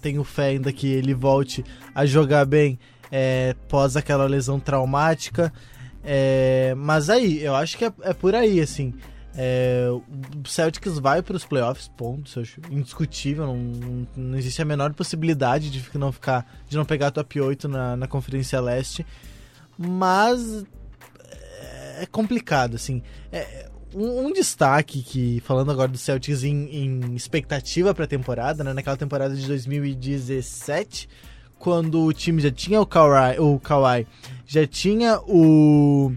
tenho 0.01 0.25
fé 0.25 0.47
ainda 0.47 0.73
que 0.73 0.91
ele 0.91 1.13
volte 1.13 1.63
a 1.95 2.07
jogar 2.07 2.47
bem 2.47 2.79
é, 3.13 3.55
pós 3.69 3.99
aquela 3.99 4.25
lesão 4.25 4.59
traumática. 4.59 5.53
É, 6.03 6.75
mas 6.75 7.11
aí, 7.11 7.45
eu 7.45 7.55
acho 7.55 7.77
que 7.77 7.85
é, 7.85 7.93
é 8.01 8.15
por 8.15 8.35
aí, 8.35 8.61
assim. 8.61 8.95
É, 9.37 9.89
o 9.91 10.49
Celtics 10.49 10.99
vai 10.99 11.21
para 11.21 11.37
os 11.37 11.45
playoffs, 11.45 11.89
ponto. 11.89 12.27
Isso 12.27 12.41
eu 12.41 12.77
indiscutível. 12.77 13.47
Não, 13.47 14.07
não, 14.17 14.39
existe 14.39 14.63
a 14.63 14.65
menor 14.65 14.93
possibilidade 14.95 15.71
de 15.71 15.99
não 15.99 16.13
ficar, 16.13 16.47
de 16.69 16.77
não 16.77 16.85
pegar 16.85 17.11
top 17.11 17.41
8 17.41 17.69
na, 17.69 17.97
na 17.97 18.07
Conferência 18.07 18.61
Leste. 18.61 19.05
Mas 19.77 20.65
é, 21.31 22.03
é 22.03 22.07
complicado, 22.07 22.77
assim. 22.77 23.03
É, 23.33 23.69
um, 23.95 24.27
um, 24.27 24.33
destaque 24.33 25.03
que, 25.03 25.41
falando 25.41 25.71
agora 25.73 25.89
do 25.89 25.99
Celtics 25.99 26.45
em, 26.45 26.69
em 26.71 27.15
expectativa 27.15 27.95
para 27.95 28.05
a 28.05 28.09
temporada, 28.09 28.63
né, 28.63 28.73
naquela 28.73 28.97
temporada 28.97 29.35
de 29.35 29.47
2017, 29.47 31.09
quando 31.59 32.03
o 32.03 32.13
time 32.13 32.43
já 32.43 32.51
tinha 32.51 32.81
o 32.81 32.87
Kawhi, 32.87 33.39
o 33.39 33.59
Kawhi 33.59 34.07
já 34.47 34.67
tinha 34.67 35.19
o, 35.21 36.13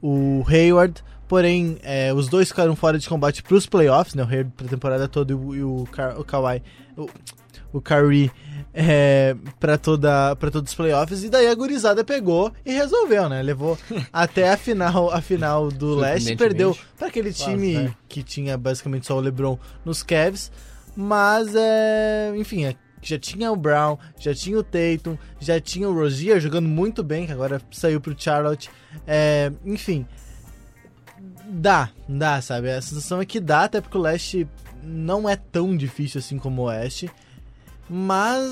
o 0.00 0.44
Hayward, 0.48 1.04
porém 1.28 1.78
é, 1.82 2.12
os 2.12 2.28
dois 2.28 2.48
ficaram 2.48 2.74
fora 2.74 2.98
de 2.98 3.08
combate 3.08 3.42
para 3.42 3.54
os 3.54 3.66
playoffs, 3.66 4.14
né, 4.14 4.22
o 4.24 4.26
Hayward 4.26 4.52
para 4.56 4.66
a 4.66 4.70
temporada 4.70 5.08
toda 5.08 5.32
e 5.32 5.36
o, 5.36 5.54
e 5.54 5.62
o, 5.62 5.86
o 6.16 6.24
Kawhi, 6.24 6.62
o, 6.96 7.06
o 7.72 7.80
Kyrie 7.80 8.30
é, 8.72 9.36
para 9.60 9.76
toda 9.76 10.34
para 10.36 10.50
todos 10.50 10.70
os 10.70 10.74
playoffs 10.74 11.22
e 11.22 11.28
daí 11.28 11.46
a 11.48 11.54
gurizada 11.54 12.02
pegou 12.02 12.52
e 12.64 12.72
resolveu, 12.72 13.28
né? 13.28 13.42
Levou 13.42 13.78
até 14.12 14.50
a 14.50 14.56
final 14.56 15.10
a 15.10 15.20
final 15.20 15.70
do 15.70 15.94
leste, 15.94 16.34
perdeu 16.36 16.76
para 16.96 17.08
aquele 17.08 17.32
time 17.32 17.74
Nossa, 17.74 17.86
é. 17.88 17.94
que 18.08 18.22
tinha 18.22 18.56
basicamente 18.56 19.06
só 19.06 19.16
o 19.16 19.20
LeBron 19.20 19.58
nos 19.84 20.02
Cavs, 20.02 20.50
mas 20.96 21.54
é, 21.54 22.32
enfim, 22.36 22.64
é, 22.64 22.74
já 23.02 23.18
tinha 23.18 23.52
o 23.52 23.56
Brown, 23.56 23.98
já 24.18 24.34
tinha 24.34 24.58
o 24.58 24.62
Tatum, 24.62 25.16
já 25.38 25.60
tinha 25.60 25.88
o 25.88 25.94
Rozier 25.94 26.40
jogando 26.40 26.68
muito 26.68 27.02
bem, 27.02 27.26
que 27.26 27.32
agora 27.32 27.60
saiu 27.70 28.00
pro 28.00 28.14
Charlotte. 28.18 28.70
É, 29.06 29.52
enfim, 29.64 30.06
dá, 31.48 31.90
dá, 32.08 32.40
sabe? 32.40 32.70
A 32.70 32.80
sensação 32.82 33.20
é 33.20 33.24
que 33.24 33.40
dá, 33.40 33.64
até 33.64 33.80
porque 33.80 33.96
o 33.96 34.00
leste 34.00 34.46
não 34.82 35.28
é 35.28 35.36
tão 35.36 35.76
difícil 35.76 36.18
assim 36.18 36.38
como 36.38 36.62
o 36.62 36.64
oeste. 36.66 37.10
Mas 37.90 38.44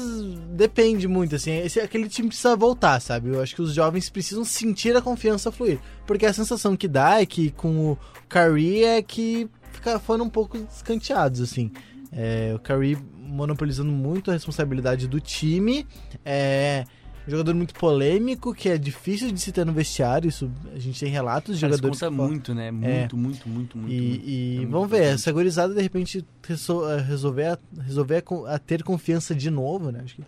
depende 0.53 1.07
muito, 1.07 1.37
assim. 1.37 1.53
Esse, 1.59 1.79
aquele 1.79 2.09
time 2.09 2.29
precisa 2.29 2.57
voltar, 2.57 2.99
sabe? 3.01 3.29
Eu 3.29 3.43
acho 3.43 3.55
que 3.55 3.61
os 3.61 3.75
jovens 3.75 4.09
precisam 4.09 4.45
sentir 4.45 4.97
a 4.97 5.03
confiança 5.03 5.53
fluir. 5.53 5.79
Porque 6.07 6.25
a 6.25 6.33
sensação 6.33 6.75
que 6.75 6.89
dá 6.89 7.21
é 7.21 7.27
que 7.27 7.51
com 7.51 7.93
o 7.93 7.99
Curry 8.31 8.85
é 8.85 9.03
que 9.03 9.47
fica, 9.73 9.99
foram 9.99 10.25
um 10.25 10.31
pouco 10.31 10.57
escanteados, 10.57 11.43
assim. 11.43 11.71
É, 12.11 12.53
o 12.55 12.59
Curry 12.59 12.97
monopolizando 13.15 13.93
muito 13.93 14.31
a 14.31 14.35
responsabilidade 14.35 15.07
do 15.07 15.21
time. 15.21 15.87
É, 16.25 16.85
um 17.27 17.31
jogador 17.31 17.55
muito 17.55 17.75
polêmico, 17.75 18.55
que 18.55 18.69
é 18.69 18.79
difícil 18.79 19.33
de 19.33 19.41
se 19.41 19.51
ter 19.51 19.67
no 19.67 19.73
vestiário. 19.73 20.29
Isso 20.29 20.51
a 20.75 20.79
gente 20.79 21.01
tem 21.01 21.11
relatos 21.11 21.57
de 21.57 21.61
Cara, 21.63 21.73
jogadores. 21.73 21.99
Conta 21.99 22.11
muito, 22.11 22.55
né? 22.55 22.71
Muito, 22.71 22.87
é. 22.87 23.19
muito, 23.19 23.49
muito, 23.49 23.79
muito. 23.79 23.93
E, 23.93 24.59
e 24.59 24.63
é 24.63 24.67
vamos 24.67 24.89
ver, 24.89 25.03
essa 25.03 25.33
gorizada 25.33 25.75
de 25.75 25.83
repente 25.83 26.25
eh, 26.49 27.01
resolver, 27.03 27.59
resolver 27.81 28.25
a, 28.25 28.55
a, 28.55 28.59
ter 28.59 28.83
confiança 28.83 29.35
de 29.35 29.51
novo, 29.51 29.91
né? 29.91 30.03
Acho 30.05 30.17
que 30.17 30.23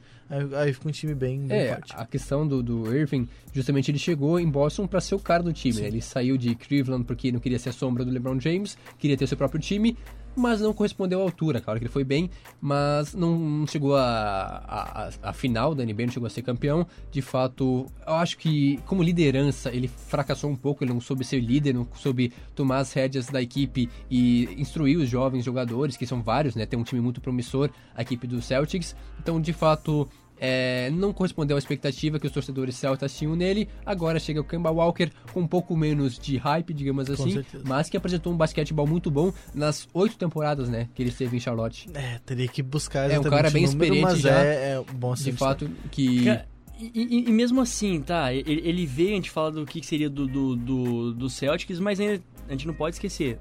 aí, 0.57 0.73
fica 0.73 0.89
um 0.89 0.93
time 0.93 1.15
bem, 1.15 1.47
bem 1.47 1.57
é, 1.57 1.75
forte. 1.75 1.95
A 1.97 2.05
questão 2.05 2.47
do, 2.47 2.63
do 2.63 2.95
Irving, 2.95 3.29
justamente 3.53 3.91
ele 3.91 3.99
chegou 3.99 4.39
em 4.39 4.49
Boston 4.49 4.87
para 4.87 5.01
ser 5.01 5.15
o 5.15 5.19
cara 5.19 5.43
do 5.43 5.53
time. 5.53 5.81
Né? 5.81 5.87
Ele 5.87 6.03
saiu 6.03 6.37
de 6.37 6.55
Cleveland 6.55 7.05
porque 7.05 7.33
não 7.33 7.41
queria 7.41 7.59
ser 7.59 7.71
a 7.71 7.73
sombra 7.73 8.05
do 8.05 8.11
LeBron 8.11 8.39
James, 8.41 8.77
queria 8.99 9.17
ter 9.17 9.27
seu 9.27 9.37
próprio 9.37 9.61
time 9.61 9.97
mas 10.39 10.61
não 10.61 10.73
correspondeu 10.73 11.21
à 11.21 11.23
altura. 11.23 11.61
Claro 11.61 11.79
que 11.79 11.85
ele 11.85 11.93
foi 11.93 12.05
bem, 12.05 12.31
mas 12.61 13.15
não 13.15 13.67
chegou 13.67 13.97
a, 13.97 15.11
a, 15.23 15.33
final 15.33 15.75
da 15.75 15.85
NBA, 15.85 16.07
não 16.07 16.13
chegou 16.13 16.27
a 16.27 16.31
ser 16.31 16.43
campeão. 16.43 16.87
De 17.11 17.21
fato, 17.21 17.87
eu 18.07 18.15
acho 18.15 18.39
que 18.39 18.79
como 18.87 19.03
liderança 19.03 19.71
ele 19.73 19.89
fracassou 19.89 20.51
um 20.51 20.57
pouco, 20.57 20.85
ele 20.85 20.93
não 20.93 21.01
soube 21.01 21.25
ser 21.25 21.41
líder, 21.41 21.75
não 21.75 21.87
soube 21.95 22.33
tomar 22.55 22.79
as 22.79 22.93
rédeas 22.93 23.27
da 23.27 23.43
equipe 23.43 23.89
e 24.11 24.45
instruir 24.61 24.99
os 24.99 25.09
jovens 25.09 25.45
jogadores, 25.45 25.97
que 25.97 26.07
são 26.07 26.23
vários, 26.23 26.55
né? 26.55 26.67
Tem 26.67 26.79
um 26.79 26.85
time 26.85 27.01
muito 27.01 27.21
promissor, 27.21 27.71
a 27.95 28.03
equipe 28.03 28.27
do 28.27 28.41
Celtics. 28.41 28.95
Então, 29.19 29.41
de 29.41 29.53
fato, 29.53 30.09
é, 30.41 30.91
não 30.91 31.13
correspondeu 31.13 31.57
à 31.57 31.59
expectativa 31.59 32.19
que 32.19 32.27
os 32.27 32.33
torcedores 32.33 32.77
celtas 32.77 33.17
tinham 33.17 33.35
nele. 33.35 33.69
Agora 33.85 34.19
chega 34.19 34.41
o 34.41 34.45
Kemba 34.45 34.71
Walker 34.71 35.11
com 35.33 35.41
um 35.41 35.47
pouco 35.47 35.77
menos 35.77 36.19
de 36.19 36.37
hype, 36.37 36.73
digamos 36.73 37.11
assim, 37.11 37.45
mas 37.65 37.89
que 37.89 37.97
apresentou 37.97 38.33
um 38.33 38.37
basquetebol 38.37 38.87
muito 38.87 39.11
bom 39.11 39.33
nas 39.55 39.89
oito 39.93 40.17
temporadas, 40.17 40.69
né, 40.69 40.89
que 40.95 41.03
ele 41.03 41.11
esteve 41.11 41.37
em 41.37 41.41
Charlotte. 41.41 41.89
É, 41.95 42.19
teria 42.25 42.49
que 42.49 42.63
buscar 42.63 43.11
É 43.11 43.19
um 43.19 43.23
cara 43.23 43.51
bem 43.51 43.67
número, 43.67 43.95
experiente 43.95 44.21
já. 44.21 44.45
É, 44.45 44.73
é 44.75 44.85
bom 44.95 45.15
de 45.15 45.33
fato 45.33 45.71
que 45.91 46.27
e, 46.81 46.93
e, 46.95 47.29
e, 47.29 47.33
mesmo 47.33 47.61
assim, 47.61 48.01
tá, 48.01 48.33
ele, 48.33 48.63
ele, 48.65 48.87
veio, 48.87 49.11
a 49.11 49.15
gente 49.15 49.31
fala 49.31 49.51
do 49.51 49.67
que 49.67 49.85
seria 49.85 50.09
do, 50.09 50.29
do, 50.29 50.55
do, 50.55 51.13
do 51.13 51.29
Celtics, 51.29 51.81
mas 51.81 51.99
ainda, 51.99 52.23
a 52.47 52.53
gente 52.53 52.69
não 52.69 52.75
pode 52.75 52.95
esquecer. 52.95 53.37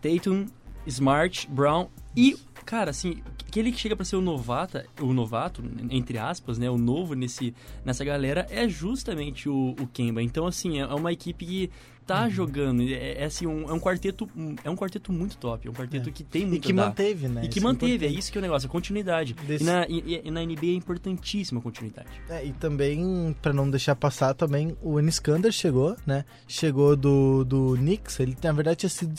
Tatum, 0.00 0.46
Smart, 0.86 1.46
Brown 1.50 1.88
e 2.18 2.36
cara, 2.64 2.90
assim, 2.90 3.22
que 3.50 3.58
ele 3.58 3.72
chega 3.72 3.96
para 3.96 4.04
ser 4.04 4.16
o 4.16 4.20
novata, 4.20 4.84
o 5.00 5.14
novato, 5.14 5.62
entre 5.88 6.18
aspas, 6.18 6.58
né, 6.58 6.68
o 6.68 6.76
novo 6.76 7.14
nesse, 7.14 7.54
nessa 7.82 8.04
galera, 8.04 8.46
é 8.50 8.68
justamente 8.68 9.48
o, 9.48 9.74
o 9.80 9.86
Kemba. 9.86 10.22
Então, 10.22 10.46
assim, 10.46 10.78
é, 10.78 10.82
é 10.82 10.94
uma 10.94 11.10
equipe 11.10 11.46
que 11.46 11.70
tá 12.04 12.24
uhum. 12.24 12.30
jogando, 12.30 12.82
é, 12.82 13.22
é 13.22 13.24
assim, 13.24 13.46
um, 13.46 13.70
é 13.70 13.72
um 13.72 13.80
quarteto, 13.80 14.28
é 14.64 14.68
um 14.68 14.76
quarteto 14.76 15.12
muito 15.12 15.38
top, 15.38 15.66
é 15.66 15.70
um 15.70 15.74
quarteto 15.74 16.10
é. 16.10 16.12
que 16.12 16.24
tem 16.24 16.44
muito 16.44 16.58
E 16.58 16.66
que 16.66 16.72
manteve, 16.74 17.28
né? 17.28 17.42
E 17.44 17.48
que 17.48 17.58
isso 17.58 17.66
é 17.66 17.70
manteve, 17.70 18.06
é, 18.06 18.08
isso 18.08 18.32
que 18.32 18.36
é 18.36 18.40
o 18.40 18.42
negócio, 18.42 18.66
a 18.66 18.70
continuidade. 18.70 19.32
Desse... 19.32 19.64
E, 19.64 19.66
na, 19.66 19.86
e, 19.88 20.22
e, 20.24 20.30
na 20.30 20.44
NBA 20.44 20.66
é 20.66 20.74
importantíssima 20.74 21.60
a 21.60 21.62
continuidade. 21.62 22.08
É, 22.28 22.44
e 22.44 22.52
também, 22.52 23.34
para 23.40 23.52
não 23.54 23.70
deixar 23.70 23.94
passar 23.94 24.34
também, 24.34 24.76
o 24.82 24.98
Eniskander 24.98 25.52
chegou, 25.52 25.96
né? 26.06 26.24
Chegou 26.46 26.96
do, 26.96 27.44
do 27.44 27.76
Knicks, 27.76 28.20
ele 28.20 28.36
na 28.42 28.52
verdade 28.52 28.80
tinha 28.80 28.90
sido 28.90 29.14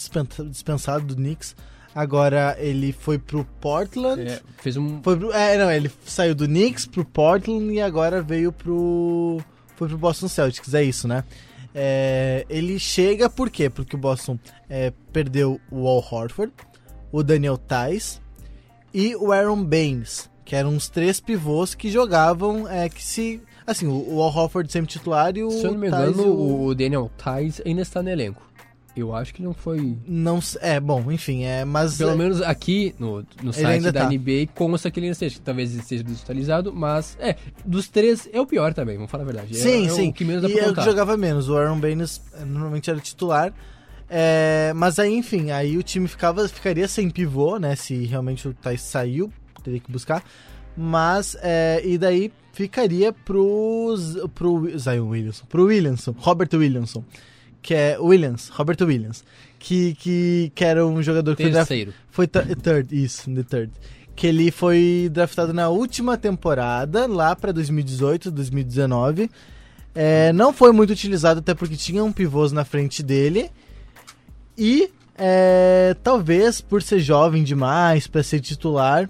dispensado 0.49 1.05
do 1.05 1.15
Knicks 1.15 1.55
Agora 1.99 2.55
ele 2.57 2.93
foi 2.93 3.19
pro 3.19 3.43
Portland. 3.59 4.21
É, 4.21 4.39
fez 4.59 4.77
um. 4.77 5.03
Foi 5.03 5.17
pro, 5.17 5.33
é, 5.33 5.57
não, 5.57 5.69
ele 5.69 5.91
saiu 6.05 6.33
do 6.33 6.45
Knicks 6.45 6.85
pro 6.85 7.03
Portland 7.03 7.73
e 7.73 7.81
agora 7.81 8.21
veio 8.21 8.53
pro. 8.53 9.41
Foi 9.75 9.89
pro 9.89 9.97
Boston 9.97 10.29
Celtics, 10.29 10.73
é 10.73 10.81
isso, 10.81 11.09
né? 11.09 11.25
É, 11.75 12.45
ele 12.49 12.79
chega 12.79 13.29
por 13.29 13.49
quê? 13.49 13.69
Porque 13.69 13.97
o 13.97 13.99
Boston 13.99 14.39
é, 14.69 14.93
perdeu 15.11 15.59
o 15.69 15.89
Al 15.89 15.97
Horford, 15.97 16.53
o 17.11 17.21
Daniel 17.21 17.57
Tice 17.57 18.21
e 18.93 19.13
o 19.17 19.33
Aaron 19.33 19.61
Baines, 19.61 20.29
que 20.45 20.55
eram 20.55 20.77
os 20.77 20.87
três 20.87 21.19
pivôs 21.19 21.75
que 21.75 21.91
jogavam, 21.91 22.65
é, 22.65 22.87
que 22.87 23.03
se... 23.03 23.41
Assim, 23.67 23.87
o, 23.87 24.15
o 24.15 24.21
Al 24.21 24.33
Horford 24.33 24.71
sempre 24.71 24.89
titular 24.89 25.35
e 25.35 25.43
o 25.43 25.51
Se 25.51 25.65
eu 25.65 25.73
não 25.73 25.79
me 25.79 25.87
engano, 25.87 26.23
o... 26.23 26.67
o 26.67 26.73
Daniel 26.73 27.11
Tice 27.17 27.61
ainda 27.65 27.81
está 27.81 28.01
no 28.01 28.09
elenco. 28.09 28.48
Eu 28.99 29.15
acho 29.15 29.33
que 29.33 29.41
não 29.41 29.53
foi. 29.53 29.97
Não 30.07 30.39
é 30.61 30.79
bom, 30.79 31.11
enfim, 31.11 31.43
é, 31.43 31.65
mas 31.65 31.97
pelo 31.97 32.11
é... 32.11 32.15
menos 32.15 32.41
aqui 32.41 32.93
no, 32.99 33.25
no 33.41 33.53
site 33.53 33.83
da 33.83 33.93
tá. 33.93 34.09
NBA 34.09 34.47
consta 34.53 34.91
que 34.91 34.99
ele 34.99 35.07
ainda 35.07 35.13
esteja, 35.13 35.39
talvez 35.43 35.71
ele 35.71 35.81
esteja 35.81 36.03
desatualizado, 36.03 36.73
mas 36.73 37.17
é, 37.19 37.35
dos 37.65 37.87
três 37.87 38.27
é 38.31 38.39
o 38.39 38.45
pior 38.45 38.73
também, 38.73 38.95
vamos 38.95 39.11
falar 39.11 39.23
a 39.23 39.25
verdade. 39.27 39.55
Sim, 39.55 39.85
é, 39.85 39.87
é 39.87 39.89
sim. 39.89 40.09
o 40.09 40.13
que 40.13 40.25
menos 40.25 40.41
dá 40.41 40.49
e 40.49 40.53
pra 40.53 40.67
é 40.67 40.73
que 40.73 40.83
jogava 40.83 41.17
menos. 41.17 41.49
O 41.49 41.57
Aaron 41.57 41.79
Baines 41.79 42.21
é, 42.33 42.45
normalmente 42.45 42.89
era 42.89 42.99
titular. 42.99 43.53
É, 44.09 44.73
mas 44.75 44.97
aí, 44.97 45.13
enfim, 45.13 45.51
aí 45.51 45.77
o 45.77 45.83
time 45.83 46.07
ficava, 46.07 46.47
ficaria 46.47 46.87
sem 46.87 47.09
pivô, 47.09 47.57
né? 47.57 47.75
Se 47.75 48.05
realmente 48.05 48.47
o 48.47 48.53
Thais 48.53 48.81
saiu, 48.81 49.31
teria 49.63 49.79
que 49.79 49.91
buscar. 49.91 50.23
Mas, 50.75 51.37
é, 51.41 51.81
e 51.83 51.97
daí 51.97 52.31
ficaria 52.53 53.13
pro, 53.13 53.95
pro 54.33 54.77
Zion 54.77 55.07
Williamson, 55.09 55.45
pro 55.45 55.65
Williamson, 55.65 56.15
Robert 56.17 56.49
Williamson 56.53 57.03
que 57.61 57.73
é 57.73 57.97
Williams, 57.99 58.49
Robert 58.49 58.77
Williams, 58.81 59.23
que, 59.57 59.93
que, 59.95 60.51
que 60.55 60.63
era 60.63 60.85
um 60.85 61.01
jogador 61.01 61.35
que 61.35 61.49
Terceiro. 61.49 61.93
foi, 62.09 62.27
foi 62.27 62.55
third, 62.55 62.95
isso, 62.95 63.29
the 63.33 63.43
third. 63.43 63.71
Que 64.15 64.27
ele 64.27 64.51
foi 64.51 65.09
draftado 65.11 65.53
na 65.53 65.69
última 65.69 66.17
temporada, 66.17 67.07
lá 67.07 67.35
para 67.35 67.51
2018, 67.51 68.31
2019. 68.31 69.29
É, 69.95 70.31
não 70.33 70.53
foi 70.53 70.71
muito 70.71 70.91
utilizado, 70.91 71.39
até 71.39 71.53
porque 71.53 71.75
tinha 71.75 72.03
um 72.03 72.11
pivôs 72.11 72.51
na 72.51 72.65
frente 72.65 73.01
dele. 73.01 73.49
E 74.57 74.89
é, 75.17 75.95
talvez 76.03 76.61
por 76.61 76.81
ser 76.81 76.99
jovem 76.99 77.43
demais 77.43 78.07
para 78.07 78.23
ser 78.23 78.39
titular, 78.39 79.09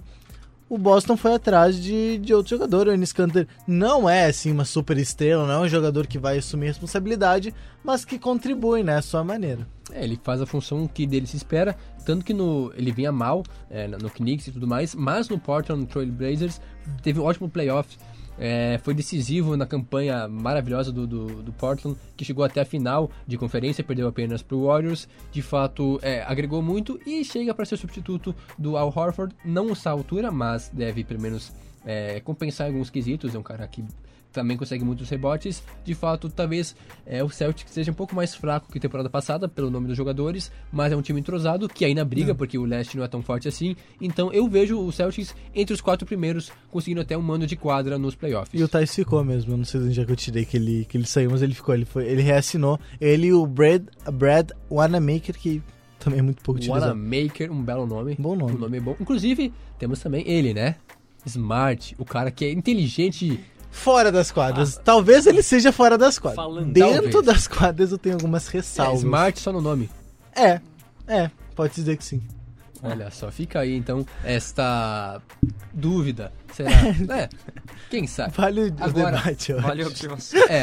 o 0.70 0.78
Boston 0.78 1.16
foi 1.16 1.34
atrás 1.34 1.82
de, 1.82 2.16
de 2.18 2.32
outro 2.32 2.50
jogador. 2.50 2.86
O 2.86 2.94
Ennis 2.94 3.12
Canter 3.12 3.48
não 3.66 4.08
é 4.08 4.26
assim 4.26 4.52
uma 4.52 4.64
super 4.64 4.96
estrela, 4.96 5.44
não 5.44 5.54
é 5.54 5.58
um 5.66 5.68
jogador 5.68 6.06
que 6.06 6.16
vai 6.16 6.38
assumir 6.38 6.68
responsabilidade, 6.68 7.52
mas 7.82 8.04
que 8.04 8.20
contribui, 8.20 8.84
né, 8.84 8.96
à 8.96 9.02
sua 9.02 9.24
maneira. 9.24 9.66
É, 9.90 10.04
ele 10.04 10.18
faz 10.22 10.40
a 10.40 10.46
função 10.46 10.86
que 10.86 11.08
dele 11.08 11.26
se 11.26 11.36
espera, 11.36 11.76
tanto 12.06 12.24
que 12.24 12.32
no, 12.32 12.72
ele 12.76 12.92
vinha 12.92 13.10
mal 13.10 13.42
é, 13.68 13.88
no 13.88 14.08
Knicks 14.08 14.46
e 14.46 14.52
tudo 14.52 14.66
mais, 14.68 14.94
mas 14.94 15.28
no 15.28 15.40
Portland 15.40 15.86
Trail 15.86 16.12
Blazers 16.12 16.60
teve 17.02 17.18
um 17.18 17.24
ótimo 17.24 17.50
playoff. 17.50 17.98
É, 18.40 18.80
foi 18.82 18.94
decisivo 18.94 19.54
na 19.54 19.66
campanha 19.66 20.26
maravilhosa 20.26 20.90
do, 20.90 21.06
do, 21.06 21.42
do, 21.42 21.52
Portland, 21.52 21.98
que 22.16 22.24
chegou 22.24 22.42
até 22.42 22.62
a 22.62 22.64
final 22.64 23.10
de 23.26 23.36
conferência, 23.36 23.84
perdeu 23.84 24.08
apenas 24.08 24.42
para 24.42 24.56
o 24.56 24.64
Warriors. 24.64 25.06
De 25.30 25.42
fato, 25.42 26.00
é, 26.02 26.22
agregou 26.22 26.62
muito 26.62 26.98
e 27.06 27.22
chega 27.22 27.54
para 27.54 27.66
ser 27.66 27.76
substituto 27.76 28.34
do 28.58 28.78
Al 28.78 28.88
Horford. 28.88 29.36
Não 29.44 29.72
à 29.72 29.90
altura, 29.90 30.32
mas 30.32 30.70
deve 30.72 31.04
pelo 31.04 31.20
menos 31.20 31.52
é, 31.84 32.18
compensar 32.20 32.68
alguns 32.68 32.88
quesitos. 32.88 33.34
É 33.34 33.38
um 33.38 33.42
cara 33.42 33.68
que 33.68 33.84
também 34.32 34.56
consegue 34.56 34.84
muitos 34.84 35.08
rebotes. 35.08 35.62
De 35.84 35.94
fato, 35.94 36.28
talvez 36.28 36.74
é, 37.06 37.22
o 37.22 37.28
Celtic 37.28 37.68
seja 37.68 37.90
um 37.90 37.94
pouco 37.94 38.14
mais 38.14 38.34
fraco 38.34 38.70
que 38.70 38.78
a 38.78 38.80
temporada 38.80 39.10
passada, 39.10 39.48
pelo 39.48 39.70
nome 39.70 39.88
dos 39.88 39.96
jogadores, 39.96 40.50
mas 40.72 40.92
é 40.92 40.96
um 40.96 41.02
time 41.02 41.20
entrosado 41.20 41.68
que 41.68 41.84
ainda 41.84 42.04
briga, 42.04 42.34
porque 42.34 42.58
o 42.58 42.64
leste 42.64 42.96
não 42.96 43.04
é 43.04 43.08
tão 43.08 43.22
forte 43.22 43.48
assim. 43.48 43.76
Então 44.00 44.32
eu 44.32 44.48
vejo 44.48 44.78
o 44.78 44.92
Celtics 44.92 45.34
entre 45.54 45.74
os 45.74 45.80
quatro 45.80 46.06
primeiros, 46.06 46.50
conseguindo 46.70 47.00
até 47.00 47.16
um 47.16 47.22
mano 47.22 47.46
de 47.46 47.56
quadra 47.56 47.98
nos 47.98 48.14
playoffs. 48.14 48.58
E 48.58 48.62
o 48.62 48.68
Thais 48.68 48.94
ficou 48.94 49.24
mesmo, 49.24 49.52
eu 49.52 49.56
não 49.56 49.64
sei 49.64 49.80
onde 49.80 50.00
é 50.00 50.04
que 50.04 50.12
eu 50.12 50.16
tirei 50.16 50.44
que 50.44 50.56
ele, 50.56 50.84
que 50.84 50.96
ele 50.96 51.06
saiu, 51.06 51.30
mas 51.30 51.42
ele 51.42 51.54
ficou, 51.54 51.74
ele, 51.74 51.84
foi, 51.84 52.06
ele 52.06 52.22
reassinou. 52.22 52.78
Ele 53.00 53.28
e 53.28 53.32
o 53.32 53.46
Brad, 53.46 53.82
Brad 54.12 54.50
Wanamaker, 54.70 55.38
que 55.38 55.62
também 55.98 56.20
é 56.20 56.22
muito 56.22 56.42
pouco 56.42 56.58
utilizado. 56.58 56.86
Wanamaker, 56.86 57.52
um 57.52 57.62
belo 57.62 57.86
nome. 57.86 58.16
Bom 58.18 58.34
nome. 58.34 58.54
Um 58.54 58.58
nome 58.58 58.80
bom. 58.80 58.96
Inclusive, 58.98 59.52
temos 59.78 60.00
também 60.00 60.24
ele, 60.26 60.54
né? 60.54 60.76
Smart, 61.26 61.94
o 61.98 62.04
cara 62.04 62.30
que 62.30 62.46
é 62.46 62.52
inteligente 62.52 63.38
fora 63.70 64.10
das 64.10 64.30
quadras. 64.30 64.76
Ah. 64.76 64.82
Talvez 64.84 65.26
ele 65.26 65.42
seja 65.42 65.72
fora 65.72 65.96
das 65.96 66.18
quadras. 66.18 66.44
Falando. 66.44 66.72
Dentro 66.72 67.10
Talvez. 67.10 67.26
das 67.26 67.48
quadras 67.48 67.92
eu 67.92 67.98
tenho 67.98 68.16
algumas 68.16 68.48
ressalvas. 68.48 68.96
É, 68.96 68.98
smart 68.98 69.40
só 69.40 69.52
no 69.52 69.60
nome. 69.60 69.88
É, 70.34 70.60
é, 71.06 71.30
pode 71.54 71.74
dizer 71.74 71.96
que 71.96 72.04
sim. 72.04 72.22
Olha 72.82 73.10
só, 73.10 73.30
fica 73.30 73.60
aí 73.60 73.76
então 73.76 74.06
esta 74.24 75.20
dúvida. 75.72 76.32
Será? 76.52 76.70
é, 77.14 77.28
quem 77.90 78.06
sabe? 78.06 78.32
Vale 78.34 78.60
o 78.62 78.74
agora, 78.80 79.16
debate, 79.18 79.52
Vale 79.52 79.82
a 79.82 79.86
observação. 79.86 80.40
É, 80.48 80.62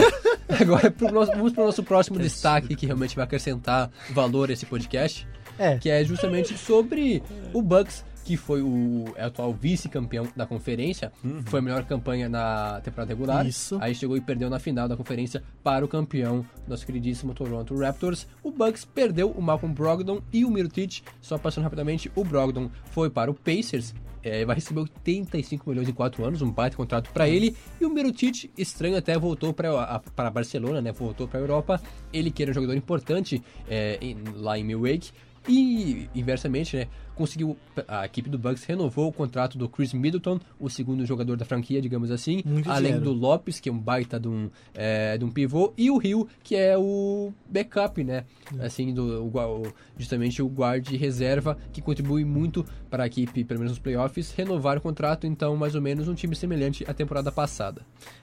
agora 0.62 0.90
pro 0.90 1.12
nosso, 1.12 1.32
vamos 1.32 1.54
para 1.54 1.64
o 1.64 1.66
nosso 1.68 1.84
próximo 1.84 2.18
destaque 2.18 2.76
que 2.76 2.86
realmente 2.88 3.16
vai 3.16 3.24
acrescentar 3.24 3.92
valor 4.10 4.50
a 4.50 4.54
esse 4.54 4.66
podcast. 4.66 5.28
É. 5.60 5.78
Que 5.78 5.90
é 5.90 6.04
justamente 6.04 6.58
sobre 6.58 7.24
o 7.54 7.62
Bucks 7.62 8.04
que 8.28 8.36
foi 8.36 8.62
o 8.62 9.06
é 9.16 9.24
atual 9.24 9.54
vice-campeão 9.54 10.28
da 10.36 10.46
conferência, 10.46 11.14
uhum. 11.24 11.42
foi 11.46 11.60
a 11.60 11.62
melhor 11.62 11.86
campanha 11.86 12.28
na 12.28 12.82
temporada 12.82 13.14
regular. 13.14 13.48
Isso. 13.48 13.78
Aí 13.80 13.96
chegou 13.96 14.18
e 14.18 14.22
perdeu 14.22 14.50
na 14.50 14.60
final 14.60 14.86
da 14.86 14.98
conferência 14.98 15.42
para 15.64 15.86
o 15.86 15.88
campeão, 15.88 16.46
nosso 16.68 16.86
queridíssimo 16.86 17.34
Toronto 17.34 17.74
Raptors. 17.78 18.28
O 18.44 18.52
Bucks 18.52 18.84
perdeu 18.84 19.32
o 19.32 19.42
Malcolm 19.42 19.74
Brogdon 19.74 20.22
e 20.34 20.44
o 20.44 20.52
Mirotic. 20.52 21.04
Só 21.22 21.38
passando 21.38 21.64
rapidamente, 21.64 22.12
o 22.16 22.26
Brogdon 22.26 22.70
foi 22.92 23.10
para 23.10 23.32
o 23.32 23.34
Pacers, 23.34 23.94
é, 24.22 24.44
vai 24.44 24.56
receber 24.56 24.82
85 24.82 25.70
milhões 25.70 25.88
em 25.88 25.94
4 25.94 26.26
anos, 26.26 26.42
um 26.42 26.52
baita 26.52 26.76
contrato 26.76 27.10
para 27.14 27.30
ele. 27.30 27.56
E 27.80 27.86
o 27.86 27.90
Mirotic, 27.90 28.52
estranho 28.58 28.98
até, 28.98 29.18
voltou 29.18 29.54
para 29.54 30.30
Barcelona, 30.30 30.82
né? 30.82 30.92
Voltou 30.92 31.30
para 31.30 31.40
a 31.40 31.44
Europa. 31.44 31.82
Ele 32.12 32.30
que 32.30 32.44
era 32.44 32.52
um 32.52 32.54
jogador 32.54 32.76
importante 32.76 33.42
é, 33.70 33.98
em, 34.02 34.18
lá 34.36 34.60
em 34.60 34.66
Milwaukee. 34.66 35.14
E, 35.48 36.10
inversamente, 36.14 36.76
né, 36.76 36.88
conseguiu 37.18 37.58
a 37.88 38.06
equipe 38.06 38.30
do 38.30 38.38
Bucks 38.38 38.64
renovou 38.64 39.08
o 39.08 39.12
contrato 39.12 39.58
do 39.58 39.68
Chris 39.68 39.94
Middleton, 39.94 40.40
o 40.60 40.70
segundo 40.70 41.06
jogador 41.06 41.36
da 41.36 41.44
franquia, 41.44 41.82
digamos 41.82 42.12
assim, 42.12 42.42
Muito 42.46 42.70
além 42.70 42.94
dinheiro. 42.94 43.06
do 43.06 43.14
Lopes, 43.14 43.60
que 43.60 43.70
é 43.70 43.72
um 43.72 43.80
baita 43.80 44.20
de 44.20 44.28
um, 44.28 44.50
é, 44.74 45.18
de 45.18 45.26
um 45.26 45.32
pivô, 45.32 45.74
e 45.78 45.90
o 45.90 45.98
Rio, 45.98 46.28
que 46.44 46.56
é 46.56 46.78
o 46.78 47.34
backup, 47.50 48.04
né, 48.04 48.24
é. 48.60 48.66
assim, 48.66 48.94
do, 48.94 49.26
o, 49.26 49.74
justamente 49.98 50.42
o 50.42 50.48
guard 50.48 50.88
reserva, 50.90 51.58
que 51.74 51.82
contribui 51.82 52.24
muito 52.24 52.66
para 52.90 53.04
a 53.04 53.08
equipe, 53.08 53.44
pelo 53.44 53.60
menos 53.60 53.74
nos 53.74 53.80
playoffs, 53.80 54.32
renovar 54.32 54.78
o 54.78 54.82
contrato, 54.82 55.26
então 55.26 55.56
mais 55.58 55.76
ou 55.76 55.82
menos 55.82 56.08
um 56.08 56.14
time 56.14 56.36
semelhante 56.36 56.86
à 56.88 56.94
temporada 56.94 57.32
passada. 57.32 57.82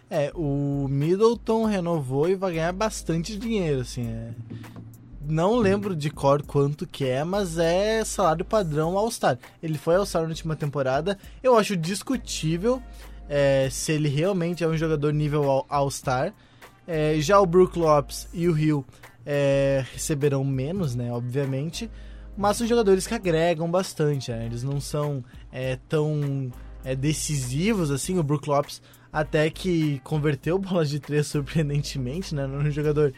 É, 0.09 0.30
o 0.35 0.87
Middleton 0.88 1.64
renovou 1.64 2.28
e 2.28 2.35
vai 2.35 2.52
ganhar 2.52 2.72
bastante 2.72 3.37
dinheiro, 3.37 3.80
assim, 3.80 4.07
é 4.07 4.30
não 5.26 5.56
lembro 5.56 5.94
de 5.94 6.10
cor 6.10 6.42
quanto 6.42 6.87
que 6.87 7.04
é, 7.04 7.24
mas 7.24 7.58
é 7.58 8.04
salário 8.04 8.44
padrão 8.44 8.96
All-Star. 8.96 9.38
Ele 9.62 9.78
foi 9.78 9.96
All-Star 9.96 10.22
na 10.22 10.28
última 10.28 10.56
temporada. 10.56 11.18
Eu 11.42 11.56
acho 11.56 11.76
discutível 11.76 12.82
é, 13.28 13.68
se 13.70 13.92
ele 13.92 14.08
realmente 14.08 14.62
é 14.62 14.68
um 14.68 14.76
jogador 14.76 15.12
nível 15.12 15.64
All-Star. 15.68 16.32
É, 16.87 17.16
já 17.18 17.40
o 17.40 17.46
Brook 17.46 17.78
Lopes 17.78 18.28
e 18.32 18.48
o 18.48 18.52
Rio 18.52 18.84
é, 19.24 19.84
receberão 19.92 20.44
menos, 20.44 20.94
né? 20.94 21.12
Obviamente. 21.12 21.90
Mas 22.37 22.56
são 22.56 22.66
jogadores 22.66 23.06
que 23.06 23.14
agregam 23.14 23.70
bastante, 23.70 24.30
né? 24.30 24.44
Eles 24.46 24.62
não 24.62 24.80
são 24.80 25.24
é, 25.52 25.78
tão 25.88 26.50
é, 26.84 26.94
decisivos 26.94 27.90
assim. 27.90 28.18
O 28.18 28.22
Brook 28.22 28.48
Lopes 28.48 28.82
até 29.12 29.48
que 29.48 30.00
converteu 30.00 30.58
bolas 30.58 30.90
de 30.90 30.98
três 30.98 31.26
surpreendentemente, 31.28 32.34
né? 32.34 32.46
Não 32.46 32.60
é 32.60 32.70
jogador 32.70 33.14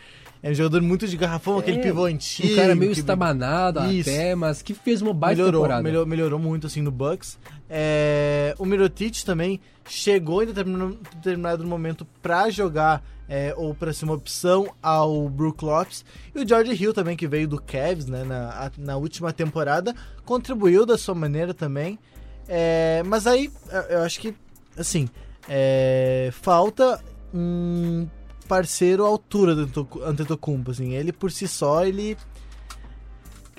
é 0.46 0.50
um 0.52 0.54
jogador 0.54 0.80
muito 0.80 1.08
de 1.08 1.16
garrafão, 1.16 1.56
é, 1.56 1.58
aquele 1.58 1.78
pivô 1.78 2.04
antigo. 2.04 2.52
Um 2.52 2.56
cara 2.56 2.74
meio 2.76 2.92
que... 2.92 3.00
estabanado 3.00 3.84
Isso. 3.90 4.08
até, 4.08 4.32
mas 4.36 4.62
que 4.62 4.74
fez 4.74 5.02
uma 5.02 5.12
baita 5.12 5.38
melhorou, 5.38 5.62
temporada. 5.62 5.82
Melhorou, 5.82 6.06
melhorou 6.06 6.38
muito, 6.38 6.68
assim, 6.68 6.80
no 6.80 6.92
Bucks. 6.92 7.36
É, 7.68 8.54
o 8.56 8.64
Mirotic 8.64 9.24
também 9.24 9.60
chegou 9.88 10.44
em 10.44 10.46
determinado, 10.46 10.98
determinado 11.16 11.66
momento 11.66 12.06
para 12.22 12.48
jogar 12.48 13.02
é, 13.28 13.52
ou 13.56 13.74
para 13.74 13.92
ser 13.92 14.04
uma 14.04 14.14
opção 14.14 14.72
ao 14.80 15.28
Brook 15.28 15.64
Lopes. 15.64 16.04
E 16.32 16.38
o 16.38 16.48
George 16.48 16.80
Hill 16.80 16.94
também, 16.94 17.16
que 17.16 17.26
veio 17.26 17.48
do 17.48 17.60
Cavs 17.60 18.06
né, 18.06 18.22
na, 18.22 18.70
na 18.78 18.96
última 18.96 19.32
temporada, 19.32 19.96
contribuiu 20.24 20.86
da 20.86 20.96
sua 20.96 21.16
maneira 21.16 21.52
também. 21.52 21.98
É, 22.46 23.02
mas 23.04 23.26
aí, 23.26 23.50
eu 23.90 24.02
acho 24.02 24.20
que, 24.20 24.32
assim, 24.78 25.08
é, 25.48 26.28
falta 26.30 27.02
um 27.34 28.06
parceiro 28.46 29.04
à 29.04 29.08
altura 29.08 29.54
do 29.54 29.88
Antetokounmpo, 30.04 30.70
assim. 30.70 30.94
Ele 30.94 31.12
por 31.12 31.30
si 31.30 31.46
só, 31.48 31.84
ele 31.84 32.16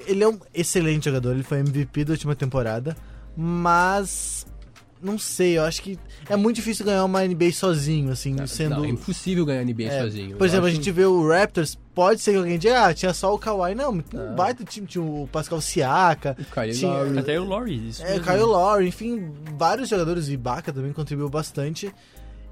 ele 0.05 0.23
é 0.23 0.27
um 0.27 0.39
excelente 0.53 1.05
jogador, 1.05 1.33
ele 1.33 1.43
foi 1.43 1.59
MVP 1.59 2.05
da 2.05 2.13
última 2.13 2.35
temporada, 2.35 2.95
mas 3.35 4.45
não 5.01 5.17
sei, 5.17 5.57
eu 5.57 5.63
acho 5.63 5.81
que 5.81 5.99
é 6.29 6.35
muito 6.35 6.55
difícil 6.55 6.85
ganhar 6.85 7.05
uma 7.05 7.25
NBA 7.25 7.51
sozinho, 7.51 8.11
assim, 8.11 8.33
não, 8.33 8.47
sendo... 8.47 8.77
Não, 8.77 8.85
é 8.85 8.89
impossível 8.89 9.45
ganhar 9.45 9.63
NBA 9.63 9.83
é, 9.83 10.01
sozinho. 10.01 10.37
Por 10.37 10.47
exemplo, 10.47 10.65
a 10.65 10.71
gente 10.71 10.89
vê 10.91 11.05
o 11.05 11.27
Raptors, 11.27 11.77
pode 11.93 12.21
ser 12.21 12.31
que 12.31 12.37
alguém 12.37 12.57
diga, 12.57 12.85
ah, 12.85 12.93
tinha 12.93 13.13
só 13.13 13.33
o 13.33 13.37
Kawhi. 13.37 13.75
Não, 13.75 13.93
um 13.93 14.03
ah. 14.15 14.33
baita 14.35 14.63
time, 14.63 14.87
tinha 14.87 15.03
o 15.03 15.27
Pascal 15.31 15.61
Siaka. 15.61 16.35
O 16.39 16.45
Kyle 16.45 16.73
tinha, 16.73 16.91
Lowry. 16.91 17.19
Até 17.19 17.39
o 17.39 17.43
Lowry, 17.43 17.89
isso 17.89 18.03
É, 18.03 18.17
o 18.17 18.21
Kyle 18.21 18.43
Lowry, 18.43 18.87
enfim, 18.87 19.31
vários 19.57 19.89
jogadores, 19.89 20.29
Ibaka 20.29 20.73
também 20.73 20.93
contribuiu 20.93 21.29
bastante. 21.29 21.93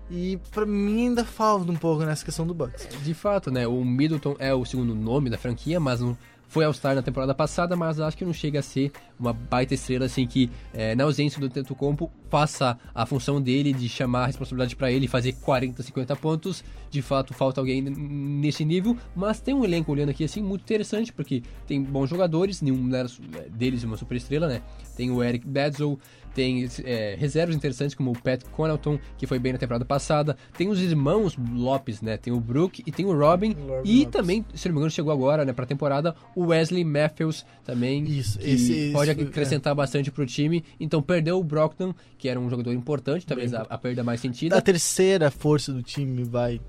E 0.09 0.37
pra 0.51 0.65
mim 0.65 1.07
ainda 1.07 1.25
falta 1.25 1.71
um 1.71 1.75
pouco 1.75 2.03
nessa 2.03 2.23
questão 2.23 2.45
do 2.45 2.53
Bucks. 2.53 2.87
De 3.03 3.13
fato, 3.13 3.49
né? 3.49 3.67
O 3.67 3.83
Middleton 3.83 4.35
é 4.39 4.53
o 4.53 4.63
segundo 4.63 4.93
nome 4.93 5.29
da 5.29 5.37
franquia, 5.37 5.79
mas 5.79 5.99
não 5.99 6.15
foi 6.47 6.63
All-Star 6.63 6.95
na 6.95 7.01
temporada 7.01 7.33
passada, 7.33 7.75
mas 7.75 7.99
acho 7.99 8.15
que 8.15 8.23
não 8.23 8.31
chega 8.31 8.59
a 8.59 8.61
ser 8.61 8.91
uma 9.19 9.33
baita 9.33 9.73
estrela 9.73 10.05
assim 10.05 10.25
que, 10.25 10.49
é, 10.73 10.95
na 10.95 11.03
ausência 11.03 11.39
do 11.39 11.49
Tetocompo, 11.49 12.09
faça 12.29 12.77
a 12.93 13.05
função 13.05 13.41
dele 13.41 13.73
de 13.73 13.89
chamar 13.89 14.23
a 14.23 14.25
responsabilidade 14.27 14.75
para 14.75 14.91
ele 14.91 15.07
fazer 15.07 15.33
40, 15.33 15.81
50 15.83 16.15
pontos. 16.15 16.63
De 16.89 17.01
fato, 17.01 17.33
falta 17.33 17.59
alguém 17.59 17.81
nesse 17.81 18.63
nível, 18.63 18.95
mas 19.15 19.41
tem 19.41 19.53
um 19.53 19.65
elenco 19.65 19.91
olhando 19.91 20.09
aqui 20.09 20.23
assim 20.23 20.41
muito 20.41 20.61
interessante, 20.61 21.11
porque 21.11 21.43
tem 21.67 21.81
bons 21.81 22.09
jogadores, 22.09 22.61
nenhum 22.61 22.89
deles 23.49 23.83
é 23.83 23.87
uma 23.87 23.97
super 23.97 24.15
estrela, 24.15 24.47
né? 24.47 24.61
Tem 24.95 25.11
o 25.11 25.21
Eric 25.21 25.45
Bledsoe, 25.45 25.97
tem 26.35 26.67
é, 26.83 27.15
reservas 27.17 27.55
interessantes 27.55 27.95
como 27.95 28.11
o 28.11 28.21
Pat 28.21 28.43
Connaughton, 28.51 28.99
que 29.17 29.25
foi 29.25 29.39
bem 29.39 29.53
na 29.53 29.57
temporada 29.57 29.85
passada. 29.85 30.35
Tem 30.55 30.67
os 30.67 30.81
irmãos 30.81 31.37
Lopes, 31.53 32.01
né? 32.01 32.17
Tem 32.17 32.33
o 32.33 32.39
Brook 32.39 32.83
e 32.85 32.91
tem 32.91 33.05
o 33.05 33.17
Robin. 33.17 33.55
e 33.83 33.99
Lopes. 33.99 34.11
também, 34.11 34.45
se 34.53 34.67
não 34.67 34.75
me 34.75 34.79
engano, 34.79 34.91
chegou 34.91 35.13
agora, 35.13 35.45
né, 35.45 35.53
pra 35.53 35.65
temporada, 35.65 36.13
o 36.35 36.47
Wesley 36.47 36.83
Matthews 36.83 37.45
também. 37.63 38.03
Isso, 38.03 38.37
esse, 38.41 38.91
pode 38.91 39.11
esse, 39.11 39.21
acrescentar 39.21 39.71
é. 39.71 39.75
bastante 39.75 40.11
pro 40.11 40.25
time. 40.25 40.63
Então 40.77 41.01
perdeu 41.01 41.39
o 41.39 41.43
Brockton, 41.43 41.95
que 42.17 42.27
era 42.27 42.39
um 42.39 42.49
jogador 42.49 42.73
importante, 42.73 43.25
talvez 43.25 43.53
a, 43.53 43.61
a 43.61 43.77
perda 43.77 44.03
mais 44.03 44.19
sentida. 44.19 44.57
A 44.57 44.61
terceira 44.61 45.31
força 45.31 45.71
do 45.71 45.81
time 45.81 46.23
vai 46.23 46.59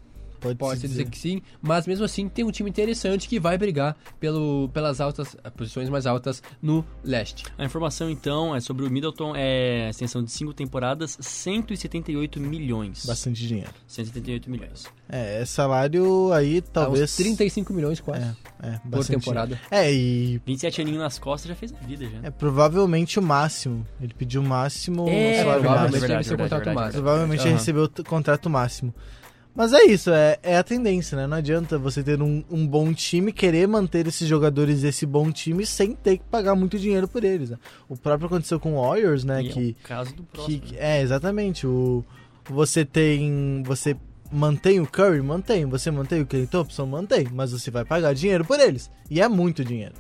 Pode, 0.41 0.59
Pode 0.59 0.81
dizer. 0.81 0.89
dizer. 0.89 1.11
que 1.11 1.19
sim, 1.19 1.43
mas 1.61 1.87
mesmo 1.87 2.05
assim 2.05 2.29
tem 2.29 2.45
um 2.45 2.51
time 2.51 2.71
interessante 2.71 3.29
que 3.29 3.41
vai 3.41 3.57
brigar 3.57 3.97
pelo, 4.21 4.69
pelas 4.73 5.01
altas 5.01 5.37
posições 5.57 5.89
mais 5.89 6.07
altas 6.07 6.43
no 6.63 6.85
leste. 7.03 7.45
A 7.59 7.65
informação 7.65 8.11
então 8.11 8.55
é 8.55 8.61
sobre 8.61 8.87
o 8.87 8.91
Middleton, 8.91 9.35
é 9.37 9.89
extensão 9.91 10.23
de 10.23 10.31
5 10.31 10.53
temporadas, 10.55 11.17
178 11.21 12.41
milhões. 12.41 13.05
Bastante 13.07 13.47
dinheiro. 13.47 13.71
178 13.87 14.51
milhões. 14.51 14.87
É, 15.09 15.43
é 15.43 15.45
salário 15.45 16.33
aí 16.33 16.61
talvez... 16.61 17.17
Tá 17.17 17.23
35 17.23 17.73
milhões 17.73 18.01
quase. 18.01 18.23
É, 18.23 18.69
é 18.69 18.81
por 18.91 19.05
temporada. 19.05 19.61
É, 19.71 19.93
e... 19.93 20.41
27 20.45 20.81
aninhos 20.81 21.01
nas 21.01 21.19
costas 21.19 21.49
já 21.49 21.55
fez 21.55 21.73
a 21.73 21.87
vida 21.87 22.05
já. 22.09 22.19
É 22.23 22.31
provavelmente 22.31 23.19
o 23.19 23.23
máximo. 23.23 23.87
Ele 24.01 24.15
pediu 24.15 24.41
o 24.41 24.45
máximo... 24.45 25.09
É, 25.09 25.43
provavelmente 25.43 26.07
deve 26.07 26.25
ser 26.25 26.35
o 26.35 26.39
contrato 26.39 26.75
máximo. 26.75 26.93
Provavelmente 26.93 27.41
uhum. 27.41 27.47
ele 27.47 27.55
recebeu 27.55 27.85
o 27.85 28.05
contrato 28.05 28.51
máximo. 28.51 28.95
Mas 29.57 29.73
é 29.73 29.85
isso, 29.85 30.11
é, 30.11 30.39
é 30.43 30.59
a 30.59 30.63
tendência, 30.63 31.17
né? 31.17 31.27
Não 31.27 31.39
adianta 31.39 31.79
você 31.79 32.03
ter 32.03 32.21
um, 32.21 32.45
um 32.51 32.67
bom 32.67 32.93
time, 32.93 33.33
querer 33.33 33.67
manter 33.67 34.07
esses 34.07 34.29
jogadores 34.29 34.85
esse 34.85 35.07
bom 35.07 35.33
time 35.33 35.65
sem 35.65 35.95
ter 35.95 36.19
que 36.19 36.25
pagar 36.25 36.55
muito 36.55 36.79
dinheiro 36.79 37.09
por 37.09 37.25
eles. 37.25 37.49
Né? 37.49 37.59
O 37.89 37.97
próprio 37.97 38.27
aconteceu 38.27 38.61
com 38.61 38.75
o 38.75 38.83
Warriors, 38.83 39.25
né? 39.25 39.43
E 39.43 39.49
que, 39.49 39.69
é 39.69 39.85
o 39.85 39.89
caso 39.89 40.15
do 40.15 40.23
próximo. 40.25 40.61
Que, 40.61 40.77
é, 40.77 41.01
exatamente. 41.01 41.67
O, 41.67 42.05
você 42.45 42.85
tem. 42.85 43.63
Você 43.65 43.97
mantém 44.31 44.79
o 44.79 44.87
Curry? 44.87 45.23
Mantém. 45.23 45.65
Você 45.65 45.91
mantém 45.91 46.21
o 46.21 46.27
Clay 46.27 46.47
Thompson? 46.47 46.85
Mantém. 46.85 47.27
Mas 47.33 47.53
você 47.53 47.71
vai 47.71 47.85
pagar 47.85 48.15
dinheiro 48.15 48.45
por 48.45 48.61
eles. 48.61 48.91
E 49.11 49.23
é 49.23 49.29
muito 49.29 49.65
dinheiro. 49.65 49.95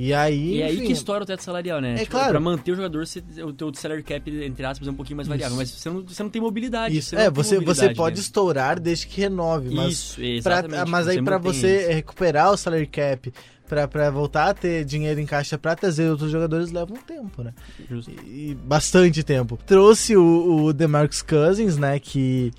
E 0.00 0.14
aí. 0.14 0.56
E 0.58 0.62
aí 0.62 0.76
que 0.86 0.92
estoura 0.92 1.24
o 1.24 1.26
teto 1.26 1.42
salarial, 1.42 1.80
né? 1.80 1.94
É 1.94 1.98
Tipo, 1.98 2.12
claro. 2.12 2.30
Pra 2.30 2.40
manter 2.40 2.72
o 2.72 2.76
jogador, 2.76 3.06
você- 3.06 3.22
o 3.42 3.52
teu 3.52 3.72
salary 3.74 4.02
cap, 4.02 4.30
entre 4.30 4.64
aspas, 4.64 4.86
é 4.86 4.90
um 4.90 4.94
pouquinho 4.94 5.16
mais 5.16 5.26
variável. 5.28 5.56
Mas 5.56 5.70
você 5.70 5.90
não, 5.90 6.02
você 6.02 6.22
não 6.22 6.30
tem 6.30 6.40
mobilidade. 6.40 6.96
Isso. 6.96 7.14
não 7.14 7.22
É, 7.22 7.30
você, 7.30 7.58
você 7.58 7.92
pode 7.94 8.16
né? 8.16 8.22
estourar 8.22 8.78
desde 8.78 9.06
que 9.06 9.20
renove. 9.20 9.74
Mas 9.74 9.92
Isso, 9.94 10.14
Pra- 10.42 10.58
exatamente. 10.58 10.90
mas 10.90 11.08
aí 11.08 11.22
pra 11.22 11.38
mantém 11.38 11.52
você 11.52 11.80
isso. 11.82 11.90
recuperar 11.90 12.52
o 12.52 12.56
salary 12.56 12.86
cap, 12.86 13.32
pra, 13.68 13.88
pra 13.88 14.10
voltar 14.10 14.50
a 14.50 14.54
ter 14.54 14.84
dinheiro 14.84 15.20
em 15.20 15.26
caixa 15.26 15.58
pra 15.58 15.74
trazer 15.74 16.08
outros 16.10 16.30
jogadores, 16.30 16.70
leva 16.70 16.92
um 16.92 16.96
tempo, 16.96 17.42
né? 17.42 17.52
Justo. 17.90 18.10
E 18.26 18.54
bastante 18.64 19.22
tempo. 19.22 19.58
Trouxe 19.66 20.16
o, 20.16 20.64
o 20.64 20.72
DeMarcus 20.72 21.22
Cousins, 21.22 21.76
né, 21.76 21.98
que, 21.98 22.50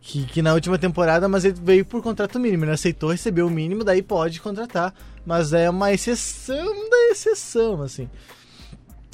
que, 0.00 0.24
que 0.26 0.42
na 0.42 0.54
última 0.54 0.78
temporada, 0.78 1.28
mas 1.28 1.44
ele 1.44 1.58
veio 1.62 1.84
por 1.84 2.02
contrato 2.02 2.40
mínimo, 2.40 2.64
ele 2.64 2.72
aceitou 2.72 3.10
receber 3.10 3.42
o 3.42 3.50
mínimo, 3.50 3.84
daí 3.84 4.02
pode 4.02 4.40
contratar. 4.40 4.94
Mas 5.24 5.52
é 5.52 5.68
uma 5.68 5.92
exceção 5.92 6.88
da 6.88 6.96
exceção, 7.10 7.82
assim. 7.82 8.08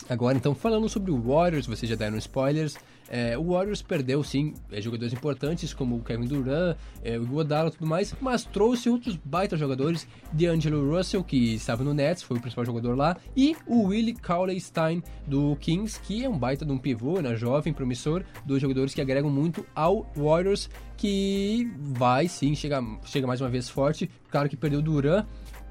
Agora, 0.09 0.37
então, 0.37 0.55
falando 0.55 0.89
sobre 0.89 1.11
o 1.11 1.21
Warriors, 1.21 1.67
vocês 1.67 1.91
já 1.91 1.97
deram 1.97 2.17
spoilers. 2.19 2.77
É, 3.09 3.37
o 3.39 3.53
Warriors 3.53 3.83
perdeu, 3.83 4.23
sim, 4.23 4.55
é, 4.71 4.81
jogadores 4.81 5.13
importantes 5.13 5.73
como 5.73 5.97
o 5.97 6.03
Kevin 6.03 6.27
Durant, 6.27 6.77
é, 7.03 7.19
o 7.19 7.23
Iguodala 7.23 7.69
e 7.69 7.73
tudo 7.73 7.87
mais, 7.87 8.15
mas 8.21 8.45
trouxe 8.45 8.89
outros 8.89 9.17
baita 9.17 9.57
jogadores. 9.57 10.07
D'Angelo 10.33 10.95
Russell, 10.95 11.23
que 11.23 11.55
estava 11.55 11.85
no 11.85 11.95
Nets, 11.95 12.23
foi 12.23 12.37
o 12.37 12.41
principal 12.41 12.65
jogador 12.65 12.97
lá, 12.97 13.17
e 13.37 13.57
o 13.67 13.85
Willie 13.85 14.15
Cauley-Stein 14.15 15.03
do 15.27 15.57
Kings, 15.57 16.01
que 16.01 16.25
é 16.25 16.29
um 16.29 16.37
baita 16.37 16.65
de 16.65 16.73
um 16.73 16.79
pivô, 16.79 17.21
né, 17.21 17.37
jovem, 17.37 17.73
promissor, 17.73 18.25
dois 18.45 18.61
jogadores 18.61 18.93
que 18.93 19.01
agregam 19.01 19.31
muito 19.31 19.65
ao 19.75 20.11
Warriors, 20.17 20.69
que 20.97 21.71
vai 21.79 22.27
sim 22.27 22.55
chegar 22.55 22.83
chega 23.05 23.27
mais 23.27 23.41
uma 23.41 23.51
vez 23.51 23.69
forte. 23.69 24.11
Claro 24.31 24.49
que 24.49 24.57
perdeu 24.57 24.81
o 24.81 24.83
Durant, 24.83 25.27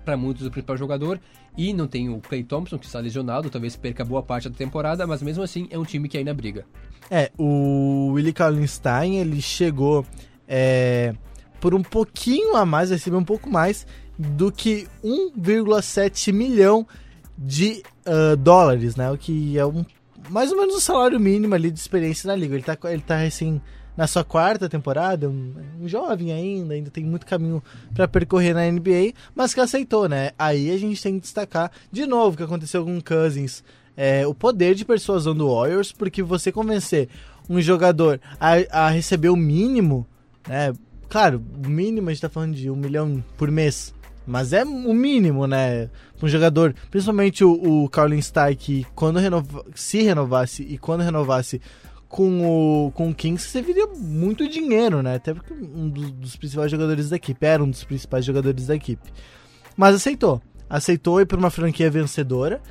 para 0.06 0.15
muitos 0.15 0.46
o 0.46 0.52
principal 0.52 0.78
jogador. 0.78 1.20
E 1.58 1.74
não 1.74 1.88
tem 1.88 2.10
o 2.10 2.20
Clay 2.20 2.44
Thompson, 2.44 2.78
que 2.78 2.86
está 2.86 3.00
lesionado, 3.00 3.50
talvez 3.50 3.76
perca 3.76 4.06
boa 4.06 4.22
parte 4.22 4.48
da 4.50 4.56
temporada, 4.56 5.06
mas 5.08 5.22
mesmo 5.22 5.44
assim 5.44 5.68
é 5.72 5.78
um 5.78 5.84
time 5.84 6.08
que 6.08 6.18
ainda 6.18 6.34
briga. 6.34 6.65
É, 7.10 7.32
o 7.38 8.12
Willie 8.13 8.34
Kallenstein, 8.34 9.18
ele 9.18 9.41
chegou 9.41 10.06
é, 10.48 11.13
por 11.60 11.74
um 11.74 11.82
pouquinho 11.82 12.56
a 12.56 12.65
mais, 12.65 12.89
recebeu 12.89 13.20
um 13.20 13.24
pouco 13.24 13.50
mais 13.50 13.88
do 14.18 14.52
que 14.52 14.88
1,7 15.04 16.32
milhão 16.32 16.88
de 17.38 17.84
ah, 18.06 18.36
dólares, 18.36 18.96
né? 18.96 19.12
O 19.12 19.18
que 19.18 19.58
é 19.58 19.65
um, 19.65 19.84
mais 20.30 20.52
ou 20.52 20.58
menos 20.58 20.76
o 20.76 20.82
salário 20.82 21.20
mínimo 21.20 21.56
ali 21.56 21.72
de 21.72 21.80
experiência 21.80 22.28
na 22.28 22.36
liga. 22.36 22.56
Ele 22.56 22.63
tá, 22.63 22.78
ele 22.86 23.02
tá 23.02 23.18
recém 23.18 23.62
na 23.96 24.08
sua 24.08 24.24
quarta 24.24 24.68
temporada, 24.68 25.30
um, 25.30 25.54
um 25.82 25.88
jovem 25.88 26.32
ainda, 26.32 26.74
ainda 26.74 26.90
tem 26.90 27.04
muito 27.04 27.26
caminho 27.26 27.64
para 27.94 28.08
percorrer 28.08 28.54
na 28.54 28.70
NBA, 28.70 29.14
mas 29.34 29.54
que 29.54 29.60
aceitou, 29.60 30.10
né? 30.10 30.32
Aí 30.38 30.72
a 30.72 30.78
gente 30.78 31.02
tem 31.02 31.16
que 31.16 31.22
destacar 31.22 31.72
de 31.92 32.06
novo 32.06 32.34
o 32.34 32.38
que 32.38 32.44
aconteceu 32.44 32.84
com 32.84 32.98
o 32.98 33.04
Cousins, 33.04 33.64
é, 33.96 34.28
o 34.28 34.34
poder 34.34 34.76
de 34.76 34.84
persuasão 34.84 35.34
do 35.34 35.54
Warriors, 35.54 35.92
porque 35.92 36.22
você 36.22 36.52
convencer 36.52 37.08
um 37.50 37.62
jogador 37.62 38.20
a, 38.40 38.86
a 38.86 38.90
receber 38.90 39.30
o 39.30 39.36
mínimo, 39.36 40.06
né? 40.48 40.74
Claro, 41.08 41.42
o 41.64 41.70
mínimo 41.70 42.10
a 42.10 42.12
gente 42.12 42.22
tá 42.22 42.30
falando 42.30 42.56
de 42.56 42.70
um 42.70 42.76
milhão 42.76 43.24
por 43.38 43.50
mês. 43.50 43.94
Mas 44.28 44.54
é 44.54 44.64
o 44.64 44.94
mínimo, 44.94 45.46
né? 45.46 45.90
Um 46.22 46.28
jogador, 46.28 46.74
principalmente 46.90 47.44
o, 47.44 47.84
o 47.84 47.90
Carlin 47.90 48.20
que 48.58 48.86
quando 48.96 49.20
renova, 49.20 49.64
se 49.76 50.02
renovasse 50.02 50.64
e 50.64 50.78
quando 50.78 51.02
renovasse 51.02 51.62
com 52.08 52.86
o, 52.88 52.91
com 52.91 53.10
o 53.10 53.15
Kings, 53.15 53.50
você 53.50 53.62
viria 53.62 53.88
muito 53.88 54.48
dinheiro, 54.48 55.02
né? 55.02 55.15
Até 55.15 55.34
porque 55.34 55.54
um 55.54 55.89
dos, 55.89 56.12
dos 56.12 56.36
principais 56.36 56.72
jogadores 56.72 57.10
da 57.10 57.15
equipe, 57.15 57.46
era 57.46 57.63
um 57.63 57.70
dos 57.70 57.84
principais 57.84 58.24
jogadores 58.24 58.68
da 58.68 58.76
equipe. 58.76 59.12
Mas 59.76 59.96
aceitou. 59.96 60.41
Aceitou 60.70 61.20
ir 61.22 61.26
para 61.26 61.38
uma 61.38 61.50
franquia 61.50 61.89
vencedora, 61.89 62.62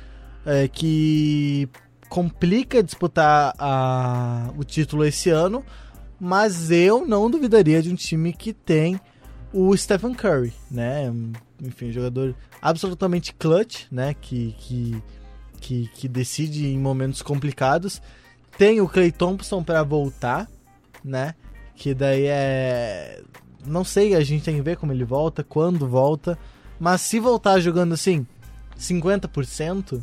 é, 0.45 0.67
que 0.67 1.69
complica 2.09 2.83
disputar 2.83 3.53
a, 3.57 4.51
o 4.57 4.63
título 4.63 5.05
esse 5.05 5.29
ano, 5.29 5.63
mas 6.19 6.71
eu 6.71 7.05
não 7.05 7.29
duvidaria 7.29 7.81
de 7.81 7.89
um 7.89 7.95
time 7.95 8.31
que 8.33 8.53
tem 8.53 8.99
o 9.53 9.75
Stephen 9.75 10.13
Curry, 10.13 10.53
né? 10.69 11.11
Enfim, 11.61 11.89
um 11.89 11.91
jogador 11.91 12.35
absolutamente 12.61 13.33
clutch, 13.33 13.85
né? 13.91 14.13
Que, 14.13 14.55
que, 14.59 15.03
que, 15.59 15.89
que 15.93 16.07
decide 16.07 16.67
em 16.67 16.77
momentos 16.77 17.21
complicados. 17.21 18.01
Tem 18.57 18.79
o 18.81 18.87
Clay 18.87 19.11
Thompson 19.11 19.63
para 19.63 19.83
voltar, 19.83 20.49
né? 21.03 21.35
Que 21.75 21.93
daí 21.93 22.25
é. 22.25 23.21
Não 23.65 23.83
sei, 23.83 24.15
a 24.15 24.21
gente 24.21 24.43
tem 24.43 24.55
que 24.55 24.61
ver 24.61 24.77
como 24.77 24.91
ele 24.91 25.03
volta, 25.03 25.43
quando 25.43 25.87
volta. 25.87 26.37
Mas 26.79 27.01
se 27.01 27.19
voltar 27.19 27.59
jogando 27.59 27.93
assim, 27.93 28.25
50%, 28.77 30.01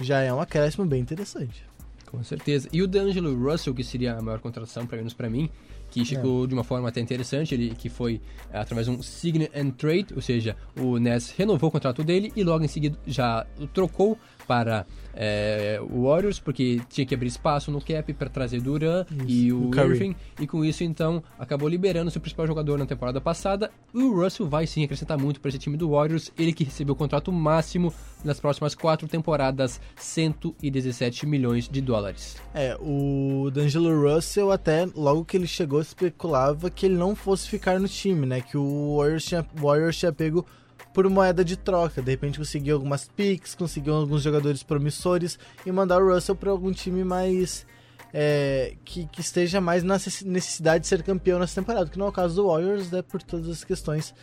já 0.00 0.20
é 0.20 0.32
um 0.32 0.40
acréscimo 0.40 0.84
bem 0.86 1.00
interessante. 1.00 1.64
Com 2.06 2.22
certeza. 2.24 2.68
E 2.72 2.82
o 2.82 2.88
D'Angelo 2.88 3.34
Russell, 3.34 3.74
que 3.74 3.84
seria 3.84 4.16
a 4.16 4.22
maior 4.22 4.40
contratação, 4.40 4.86
pelo 4.86 5.00
menos 5.00 5.14
para 5.14 5.30
mim, 5.30 5.48
que 5.90 6.04
chegou 6.04 6.46
de 6.46 6.54
uma 6.54 6.64
forma 6.64 6.88
até 6.88 7.00
interessante, 7.00 7.54
ele 7.54 7.70
que 7.70 7.88
foi 7.88 8.20
é, 8.52 8.58
através 8.58 8.86
de 8.86 8.92
um 8.92 9.02
sign 9.02 9.48
and 9.54 9.70
trade, 9.70 10.06
ou 10.14 10.22
seja, 10.22 10.56
o 10.76 10.98
Nets 10.98 11.34
renovou 11.36 11.68
o 11.68 11.72
contrato 11.72 12.02
dele 12.04 12.32
e 12.36 12.44
logo 12.44 12.64
em 12.64 12.68
seguida 12.68 12.98
já 13.06 13.46
o 13.58 13.66
trocou 13.66 14.18
para 14.46 14.86
é, 15.14 15.80
o 15.82 16.04
Warriors, 16.04 16.38
porque 16.38 16.80
tinha 16.88 17.06
que 17.06 17.14
abrir 17.14 17.28
espaço 17.28 17.70
no 17.70 17.80
cap 17.80 18.12
para 18.14 18.28
trazer 18.28 18.60
Duran 18.60 19.04
e 19.26 19.52
o, 19.52 19.70
o. 19.70 19.80
Irving, 19.80 20.14
e 20.38 20.46
com 20.46 20.64
isso 20.64 20.84
então 20.84 21.22
acabou 21.38 21.68
liberando 21.68 22.10
seu 22.10 22.20
principal 22.20 22.46
jogador 22.46 22.78
na 22.78 22.86
temporada 22.86 23.20
passada. 23.20 23.70
E 23.94 23.98
o 24.02 24.14
Russell 24.14 24.48
vai 24.48 24.66
sim 24.66 24.84
acrescentar 24.84 25.18
muito 25.18 25.40
para 25.40 25.48
esse 25.48 25.58
time 25.58 25.76
do 25.76 25.90
Warriors, 25.90 26.32
ele 26.38 26.52
que 26.52 26.64
recebeu 26.64 26.94
o 26.94 26.96
contrato 26.96 27.32
máximo 27.32 27.92
nas 28.24 28.38
próximas 28.38 28.74
quatro 28.74 29.08
temporadas, 29.08 29.80
117 29.96 31.26
milhões 31.26 31.68
de 31.68 31.80
dólares. 31.80 32.36
É, 32.54 32.76
o 32.80 33.50
D'Angelo 33.50 34.02
Russell 34.02 34.52
até 34.52 34.86
logo 34.94 35.24
que 35.24 35.36
ele 35.36 35.46
chegou 35.46 35.80
especulava 35.80 36.70
que 36.70 36.86
ele 36.86 36.96
não 36.96 37.14
fosse 37.14 37.48
ficar 37.48 37.80
no 37.80 37.88
time, 37.88 38.26
né? 38.26 38.40
Que 38.40 38.56
o 38.56 38.98
Warriors 38.98 39.24
tinha, 39.24 39.46
o 39.58 39.66
Warriors 39.66 39.96
tinha 39.96 40.12
pego 40.12 40.46
por 40.92 41.08
moeda 41.08 41.44
de 41.44 41.56
troca. 41.56 42.02
De 42.02 42.10
repente 42.10 42.38
conseguiu 42.38 42.76
algumas 42.76 43.08
picks, 43.08 43.54
conseguiu 43.54 43.94
alguns 43.94 44.22
jogadores 44.22 44.62
promissores 44.62 45.38
e 45.64 45.72
mandar 45.72 46.02
o 46.02 46.12
Russell 46.12 46.36
para 46.36 46.50
algum 46.50 46.72
time 46.72 47.04
mais 47.04 47.66
é, 48.12 48.74
que, 48.84 49.06
que 49.06 49.20
esteja 49.20 49.60
mais 49.60 49.82
na 49.82 49.94
necessidade 50.24 50.82
de 50.82 50.88
ser 50.88 51.02
campeão 51.02 51.38
nessa 51.38 51.60
temporada, 51.60 51.88
que 51.88 51.98
não 51.98 52.06
é 52.06 52.08
o 52.08 52.12
caso 52.12 52.36
do 52.36 52.48
Warriors, 52.48 52.90
né? 52.90 53.02
Por 53.02 53.22
todas 53.22 53.48
as 53.48 53.64
questões 53.64 54.14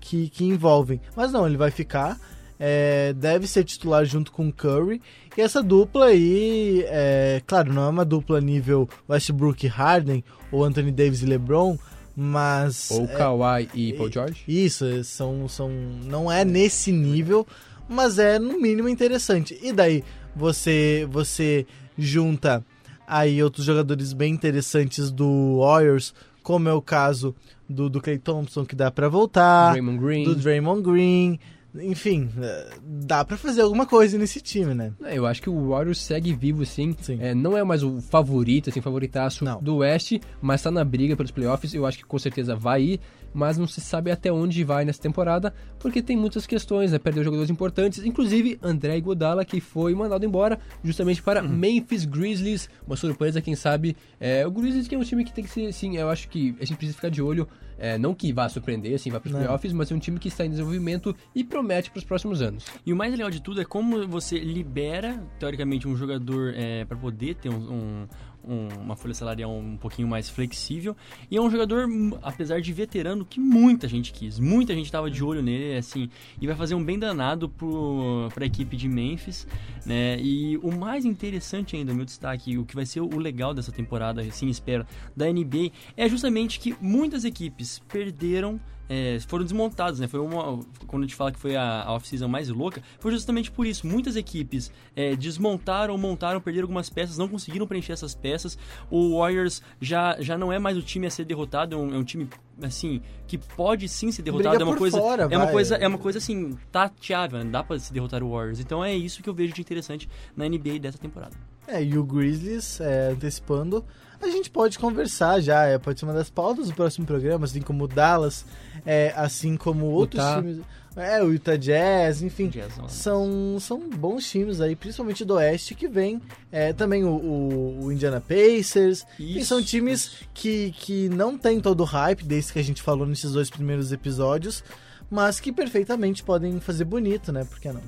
que, 0.00 0.28
que 0.28 0.44
envolvem. 0.44 1.00
Mas 1.16 1.32
não, 1.32 1.46
ele 1.46 1.56
vai 1.56 1.70
ficar. 1.70 2.18
é, 2.64 3.12
deve 3.14 3.48
ser 3.48 3.64
titular 3.64 4.04
junto 4.04 4.30
com 4.30 4.46
o 4.46 4.52
Curry. 4.52 5.02
E 5.36 5.40
essa 5.40 5.60
dupla 5.60 6.06
aí, 6.06 6.84
é, 6.86 7.42
claro, 7.44 7.72
não 7.72 7.82
é 7.82 7.88
uma 7.88 8.04
dupla 8.04 8.40
nível 8.40 8.88
Westbrook 9.08 9.66
e 9.66 9.68
Harden, 9.68 10.22
ou 10.52 10.62
Anthony 10.62 10.92
Davis 10.92 11.22
e 11.22 11.26
LeBron, 11.26 11.76
mas. 12.16 12.90
Ou 12.90 13.04
é, 13.04 13.06
Kawhi 13.08 13.68
e 13.74 13.92
Paul 13.94 14.10
George? 14.10 14.44
isso, 14.46 15.04
são, 15.04 15.48
são, 15.48 15.70
não 16.04 16.30
é 16.30 16.44
nesse 16.44 16.92
nível, 16.92 17.46
mas 17.88 18.18
é 18.18 18.38
no 18.38 18.60
mínimo 18.60 18.88
interessante. 18.88 19.58
E 19.62 19.72
daí 19.72 20.04
você 20.34 21.06
você 21.10 21.66
junta 21.96 22.64
aí 23.06 23.42
outros 23.42 23.64
jogadores 23.64 24.12
bem 24.12 24.32
interessantes 24.32 25.10
do 25.10 25.58
Warriors, 25.60 26.14
como 26.42 26.68
é 26.68 26.72
o 26.72 26.82
caso 26.82 27.34
do, 27.68 27.88
do 27.88 28.00
Clay 28.00 28.18
Thompson, 28.18 28.64
que 28.64 28.74
dá 28.74 28.90
pra 28.90 29.08
voltar, 29.08 29.72
Draymond 29.72 29.98
Green. 29.98 30.24
do 30.24 30.34
Draymond 30.34 30.82
Green, 30.82 31.38
enfim, 31.74 32.28
eh, 32.40 32.70
dá 32.82 33.24
pra 33.24 33.36
fazer 33.36 33.62
alguma 33.62 33.86
coisa 33.86 34.18
nesse 34.18 34.40
time, 34.40 34.74
né? 34.74 34.92
É, 35.04 35.16
Eu 35.16 35.26
acho 35.26 35.40
que 35.40 35.48
o 35.48 35.68
Warriors 35.70 36.00
segue 36.00 36.32
vivo, 36.34 36.64
sim. 36.66 36.94
Sim. 37.00 37.18
É, 37.20 37.34
não 37.34 37.56
é 37.56 37.64
mais 37.64 37.82
o 37.82 38.00
favorito, 38.00 38.68
assim, 38.70 38.80
favoritaço 38.80 39.44
Não. 39.44 39.60
do 39.62 39.76
Oeste, 39.76 40.20
mas 40.40 40.62
tá 40.62 40.70
na 40.70 40.84
briga 40.84 41.16
pelos 41.16 41.30
playoffs. 41.30 41.72
Eu 41.74 41.86
acho 41.86 41.98
que 41.98 42.04
com 42.04 42.18
certeza 42.18 42.54
vai 42.54 42.82
ir, 42.82 43.00
mas 43.32 43.56
não 43.56 43.66
se 43.66 43.80
sabe 43.80 44.10
até 44.10 44.30
onde 44.30 44.62
vai 44.64 44.84
nessa 44.84 45.00
temporada, 45.00 45.54
porque 45.78 46.02
tem 46.02 46.16
muitas 46.16 46.46
questões, 46.46 46.92
né? 46.92 46.98
Perdeu 46.98 47.24
jogadores 47.24 47.50
importantes, 47.50 48.04
inclusive 48.04 48.58
André 48.62 48.98
Iguodala, 48.98 49.44
que 49.44 49.60
foi 49.60 49.94
mandado 49.94 50.24
embora 50.26 50.58
justamente 50.84 51.22
para 51.22 51.40
Memphis 51.42 52.04
Grizzlies. 52.04 52.68
Uma 52.86 52.96
surpresa, 52.96 53.40
quem 53.40 53.54
sabe. 53.54 53.96
É, 54.20 54.46
o 54.46 54.50
Grizzlies 54.50 54.86
que 54.88 54.94
é 54.94 54.98
um 54.98 55.02
time 55.02 55.24
que 55.24 55.32
tem 55.32 55.44
que 55.44 55.50
ser, 55.50 55.72
sim, 55.72 55.96
eu 55.96 56.10
acho 56.10 56.28
que 56.28 56.54
a 56.60 56.64
gente 56.64 56.76
precisa 56.76 56.96
ficar 56.96 57.08
de 57.08 57.22
olho. 57.22 57.48
É, 57.82 57.98
não 57.98 58.14
que 58.14 58.32
vá 58.32 58.48
surpreender, 58.48 58.94
assim, 58.94 59.10
vá 59.10 59.18
para 59.18 59.26
os 59.26 59.34
playoffs, 59.34 59.72
mas 59.72 59.90
é 59.90 59.94
um 59.94 59.98
time 59.98 60.16
que 60.20 60.28
está 60.28 60.46
em 60.46 60.50
desenvolvimento 60.50 61.16
e 61.34 61.42
promete 61.42 61.90
para 61.90 61.98
os 61.98 62.04
próximos 62.04 62.40
anos. 62.40 62.64
E 62.86 62.92
o 62.92 62.96
mais 62.96 63.10
legal 63.10 63.28
de 63.28 63.42
tudo 63.42 63.60
é 63.60 63.64
como 63.64 64.06
você 64.06 64.38
libera, 64.38 65.20
teoricamente, 65.36 65.88
um 65.88 65.96
jogador 65.96 66.54
é, 66.54 66.84
para 66.84 66.96
poder 66.96 67.34
ter 67.34 67.48
um, 67.48 67.56
um, 67.56 68.08
um- 68.46 68.68
uma 68.80 68.96
folha 68.96 69.14
salarial 69.14 69.50
um 69.56 69.76
pouquinho 69.76 70.08
mais 70.08 70.28
flexível. 70.28 70.96
E 71.30 71.36
é 71.36 71.40
um 71.40 71.50
jogador, 71.50 71.86
apesar 72.22 72.60
de 72.60 72.72
veterano, 72.72 73.24
que 73.24 73.38
muita 73.40 73.86
gente 73.88 74.12
quis. 74.12 74.38
Muita 74.38 74.74
gente 74.74 74.90
tava 74.90 75.10
de 75.10 75.22
olho 75.24 75.42
nele, 75.42 75.76
assim, 75.76 76.08
e 76.40 76.46
vai 76.46 76.56
fazer 76.56 76.74
um 76.74 76.84
bem 76.84 76.98
danado 76.98 77.48
pro, 77.48 78.28
pra 78.34 78.44
equipe 78.46 78.76
de 78.76 78.88
Memphis, 78.88 79.46
né? 79.86 80.18
E 80.20 80.56
o 80.58 80.72
mais 80.72 81.04
interessante 81.04 81.76
ainda, 81.76 81.94
meu 81.94 82.04
destaque, 82.04 82.58
o 82.58 82.64
que 82.64 82.74
vai 82.74 82.86
ser 82.86 83.00
o 83.00 83.18
legal 83.18 83.54
dessa 83.54 83.72
temporada, 83.72 84.22
assim, 84.22 84.48
espero, 84.48 84.86
da 85.16 85.26
NBA, 85.28 85.70
é 85.96 86.08
justamente 86.08 86.58
que 86.60 86.74
muitas 86.80 87.24
equipes 87.24 87.78
perderam 87.88 88.60
é, 88.94 89.18
foram 89.20 89.42
desmontados, 89.42 89.98
né? 90.00 90.06
Foi 90.06 90.20
uma. 90.20 90.60
Quando 90.86 91.04
a 91.04 91.06
gente 91.06 91.16
fala 91.16 91.32
que 91.32 91.38
foi 91.38 91.56
a, 91.56 91.82
a 91.82 91.94
off-season 91.94 92.28
mais 92.28 92.50
louca, 92.50 92.82
foi 93.00 93.10
justamente 93.10 93.50
por 93.50 93.66
isso. 93.66 93.86
Muitas 93.86 94.16
equipes 94.16 94.70
é, 94.94 95.16
desmontaram, 95.16 95.96
montaram, 95.96 96.42
perderam 96.42 96.64
algumas 96.64 96.90
peças, 96.90 97.16
não 97.16 97.26
conseguiram 97.26 97.66
preencher 97.66 97.92
essas 97.92 98.14
peças. 98.14 98.58
O 98.90 99.18
Warriors 99.18 99.62
já, 99.80 100.20
já 100.20 100.36
não 100.36 100.52
é 100.52 100.58
mais 100.58 100.76
o 100.76 100.82
time 100.82 101.06
a 101.06 101.10
ser 101.10 101.24
derrotado, 101.24 101.74
é 101.74 101.78
um, 101.78 101.94
é 101.94 101.96
um 101.96 102.04
time 102.04 102.28
assim 102.60 103.00
que 103.26 103.38
pode 103.38 103.88
sim 103.88 104.12
ser 104.12 104.20
derrotado. 104.20 104.50
Briga 104.50 104.62
é 104.62 104.66
uma 104.66 104.76
coisa, 104.76 104.98
fora, 104.98 105.28
é 105.30 105.38
uma 105.38 105.46
coisa, 105.46 105.76
é 105.76 105.88
uma 105.88 105.98
coisa 105.98 106.18
assim 106.18 106.58
tateável, 106.70 107.38
né? 107.38 107.50
dá 107.50 107.64
pra 107.64 107.78
se 107.78 107.90
derrotar 107.94 108.22
o 108.22 108.30
Warriors. 108.30 108.60
Então 108.60 108.84
é 108.84 108.94
isso 108.94 109.22
que 109.22 109.28
eu 109.30 109.32
vejo 109.32 109.54
de 109.54 109.62
interessante 109.62 110.06
na 110.36 110.46
NBA 110.46 110.80
dessa 110.80 110.98
temporada. 110.98 111.34
É, 111.66 111.82
e 111.82 111.96
o 111.96 112.04
Grizzlies, 112.04 112.78
é, 112.78 113.12
antecipando, 113.12 113.82
a 114.24 114.30
gente 114.30 114.50
pode 114.50 114.78
conversar 114.78 115.40
já, 115.40 115.64
é, 115.66 115.78
pode 115.78 115.98
ser 115.98 116.06
uma 116.06 116.14
das 116.14 116.30
pautas 116.30 116.68
do 116.68 116.74
próximo 116.74 117.06
programa, 117.06 117.44
assim 117.44 117.60
como 117.60 117.88
Dallas, 117.88 118.44
é, 118.86 119.12
assim 119.16 119.56
como 119.56 119.86
outros 119.86 120.22
Utah. 120.22 120.40
times. 120.40 120.60
É, 120.94 121.22
o 121.22 121.32
Utah 121.32 121.56
Jazz, 121.56 122.20
enfim. 122.22 122.48
Jazz. 122.50 122.74
São, 122.88 123.56
são 123.58 123.80
bons 123.88 124.28
times 124.30 124.60
aí, 124.60 124.76
principalmente 124.76 125.24
do 125.24 125.34
Oeste, 125.34 125.74
que 125.74 125.88
vem 125.88 126.20
é, 126.50 126.72
também 126.74 127.02
o, 127.02 127.08
o- 127.12 127.84
o 127.84 127.92
Indiana 127.92 128.20
Pacers. 128.20 129.06
E 129.18 129.38
Isso. 129.38 129.46
são 129.48 129.62
times 129.62 130.10
que, 130.34 130.70
que 130.72 131.08
não 131.08 131.38
tem 131.38 131.60
todo 131.60 131.80
o 131.80 131.84
hype, 131.84 132.22
desde 132.24 132.52
que 132.52 132.58
a 132.58 132.62
gente 132.64 132.82
falou 132.82 133.06
nesses 133.06 133.32
dois 133.32 133.48
primeiros 133.48 133.90
episódios, 133.90 134.62
mas 135.10 135.40
que 135.40 135.50
perfeitamente 135.50 136.22
podem 136.22 136.60
fazer 136.60 136.84
bonito, 136.84 137.32
né? 137.32 137.42
Por 137.44 137.58
que 137.58 137.72
não? 137.72 137.80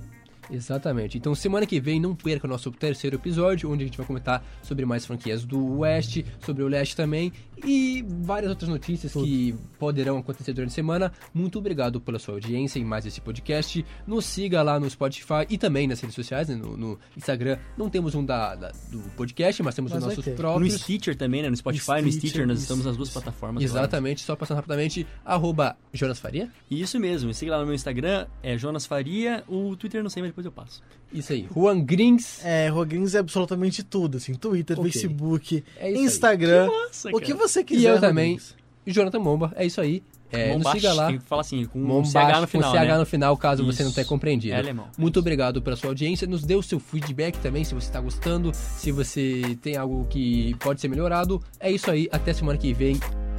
Exatamente. 0.51 1.19
Então, 1.19 1.35
semana 1.35 1.67
que 1.67 1.81
vem, 1.81 2.01
não 2.01 2.15
perca 2.15 2.47
o 2.47 2.51
nosso 2.51 2.71
terceiro 2.71 3.17
episódio, 3.17 3.71
onde 3.71 3.83
a 3.85 3.87
gente 3.87 3.97
vai 3.99 4.07
comentar 4.07 4.45
sobre 4.63 4.85
mais 4.85 5.05
franquias 5.07 5.45
do 5.45 5.79
Oeste, 5.79 6.25
sobre 6.45 6.63
o 6.63 6.69
Leste 6.69 6.97
também, 6.97 7.33
e 7.65 8.05
várias 8.23 8.51
outras 8.51 8.69
notícias 8.69 9.13
que 9.13 9.55
poderão 9.79 10.19
acontecer 10.19 10.53
durante 10.53 10.71
a 10.71 10.75
semana. 10.75 11.13
Muito 11.33 11.59
obrigado 11.59 12.01
pela 12.01 12.19
sua 12.19 12.35
audiência 12.35 12.79
em 12.79 12.85
mais 12.85 13.07
esse 13.07 13.21
podcast. 13.21 13.85
Nos 14.07 14.27
siga 14.27 14.63
lá 14.63 14.79
no 14.79 14.89
Spotify 14.89 15.47
e 15.49 15.57
também 15.57 15.87
nas 15.87 16.01
redes 16.01 16.15
sociais, 16.15 16.49
né? 16.49 16.57
no, 16.57 16.77
no 16.77 16.99
Instagram. 17.17 17.59
Não 17.77 17.89
temos 17.89 18.15
um 18.15 18.25
da, 18.25 18.55
da- 18.55 18.73
do 18.91 18.99
podcast, 19.17 19.63
mas 19.63 19.75
temos 19.75 19.93
Mas 19.93 20.03
os 20.03 20.09
nossos 20.09 20.25
ter. 20.25 20.31
No 20.33 20.37
próprios. 20.37 20.75
Stitcher 20.81 21.17
também, 21.17 21.43
né? 21.43 21.51
No 21.51 21.57
Spotify, 21.57 22.03
no 22.03 22.11
Stitcher, 22.11 22.19
Stitcher, 22.31 22.47
nós 22.47 22.61
estamos 22.61 22.85
nas 22.85 22.97
duas 22.97 23.11
plataformas. 23.11 23.63
agora. 23.65 23.81
Exatamente, 23.81 24.21
só 24.23 24.37
passando 24.37 24.57
rapidamente, 24.57 25.07
arroba 25.25 25.77
Jonas 25.93 26.19
Faria. 26.19 26.51
Isso 26.71 26.99
mesmo, 27.01 27.29
me 27.29 27.35
siga 27.35 27.53
lá 27.53 27.61
no 27.61 27.67
meu 27.67 27.75
Instagram, 27.75 28.27
é 28.43 28.59
Jonas 28.59 28.85
Faria, 28.87 29.43
o 29.49 29.75
Twitter 29.77 30.03
não 30.03 30.11
sei, 30.11 30.23
mas 30.23 30.34
depois 30.35 30.45
eu 30.45 30.51
passo. 30.51 30.83
Isso 31.13 31.33
aí, 31.33 31.49
Juan 31.55 31.81
Grins. 31.81 32.45
É, 32.45 32.69
Roguins 32.69 33.15
é 33.15 33.19
absolutamente 33.19 33.85
tudo, 33.85 34.17
assim, 34.17 34.35
Twitter, 34.35 34.77
Ok. 34.79 34.91
Facebook, 34.91 35.65
É 35.79 35.93
isso. 35.93 36.03
Instagram, 36.03 36.67
Nossa, 36.67 37.09
o 37.11 37.21
que 37.21 37.33
você 37.33 37.63
quiser. 37.63 37.81
E 37.81 37.85
eu 37.87 38.01
também. 38.01 38.41
Jonathan 38.85 39.21
Momba. 39.21 39.53
É 39.55 39.65
isso 39.65 39.81
aí. 39.81 40.03
É, 40.33 40.49
nos 40.49 40.57
Mombash, 40.65 40.73
siga 40.73 40.93
lá. 40.93 41.07
Tem 41.07 41.19
que 41.19 41.25
falar 41.25 41.43
assim, 41.43 41.65
com 41.67 41.79
um 41.79 41.87
Mombash, 41.87 42.11
CH 42.11 42.41
no 42.41 42.47
final, 42.49 42.73
com 42.73 42.77
CH 42.79 42.89
né? 42.89 42.99
no 42.99 43.07
final, 43.07 43.37
caso 43.37 43.65
você 43.65 43.83
não 43.85 43.91
Isso. 43.91 43.95
tenha 43.95 44.07
compreendido. 44.07 44.55
É 44.55 44.59
alemão. 44.59 44.89
Muito 44.99 45.21
obrigado 45.21 45.63
pela 45.63 45.77
sua 45.77 45.91
audiência. 45.91 46.27
Nos 46.27 46.43
dê 46.43 46.57
o 46.57 46.63
seu 46.63 46.81
feedback 46.81 47.39
também, 47.39 47.63
se 47.63 47.73
você 47.73 47.87
está 47.87 48.01
gostando, 48.01 48.51
se 48.53 48.91
você 48.91 49.57
tem 49.63 49.77
algo 49.77 50.05
que 50.11 50.57
pode 50.59 50.81
ser 50.81 50.89
melhorado. 50.89 51.41
É 51.61 51.71
isso 51.71 51.89
aí. 51.89 52.09
Até 52.11 52.33
semana 52.33 52.59
que 52.59 52.73
vem. 52.73 52.99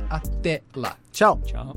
Até 0.10 0.62
lá. 0.74 0.96
Tchau. 1.12 1.42
Tchau. 1.46 1.76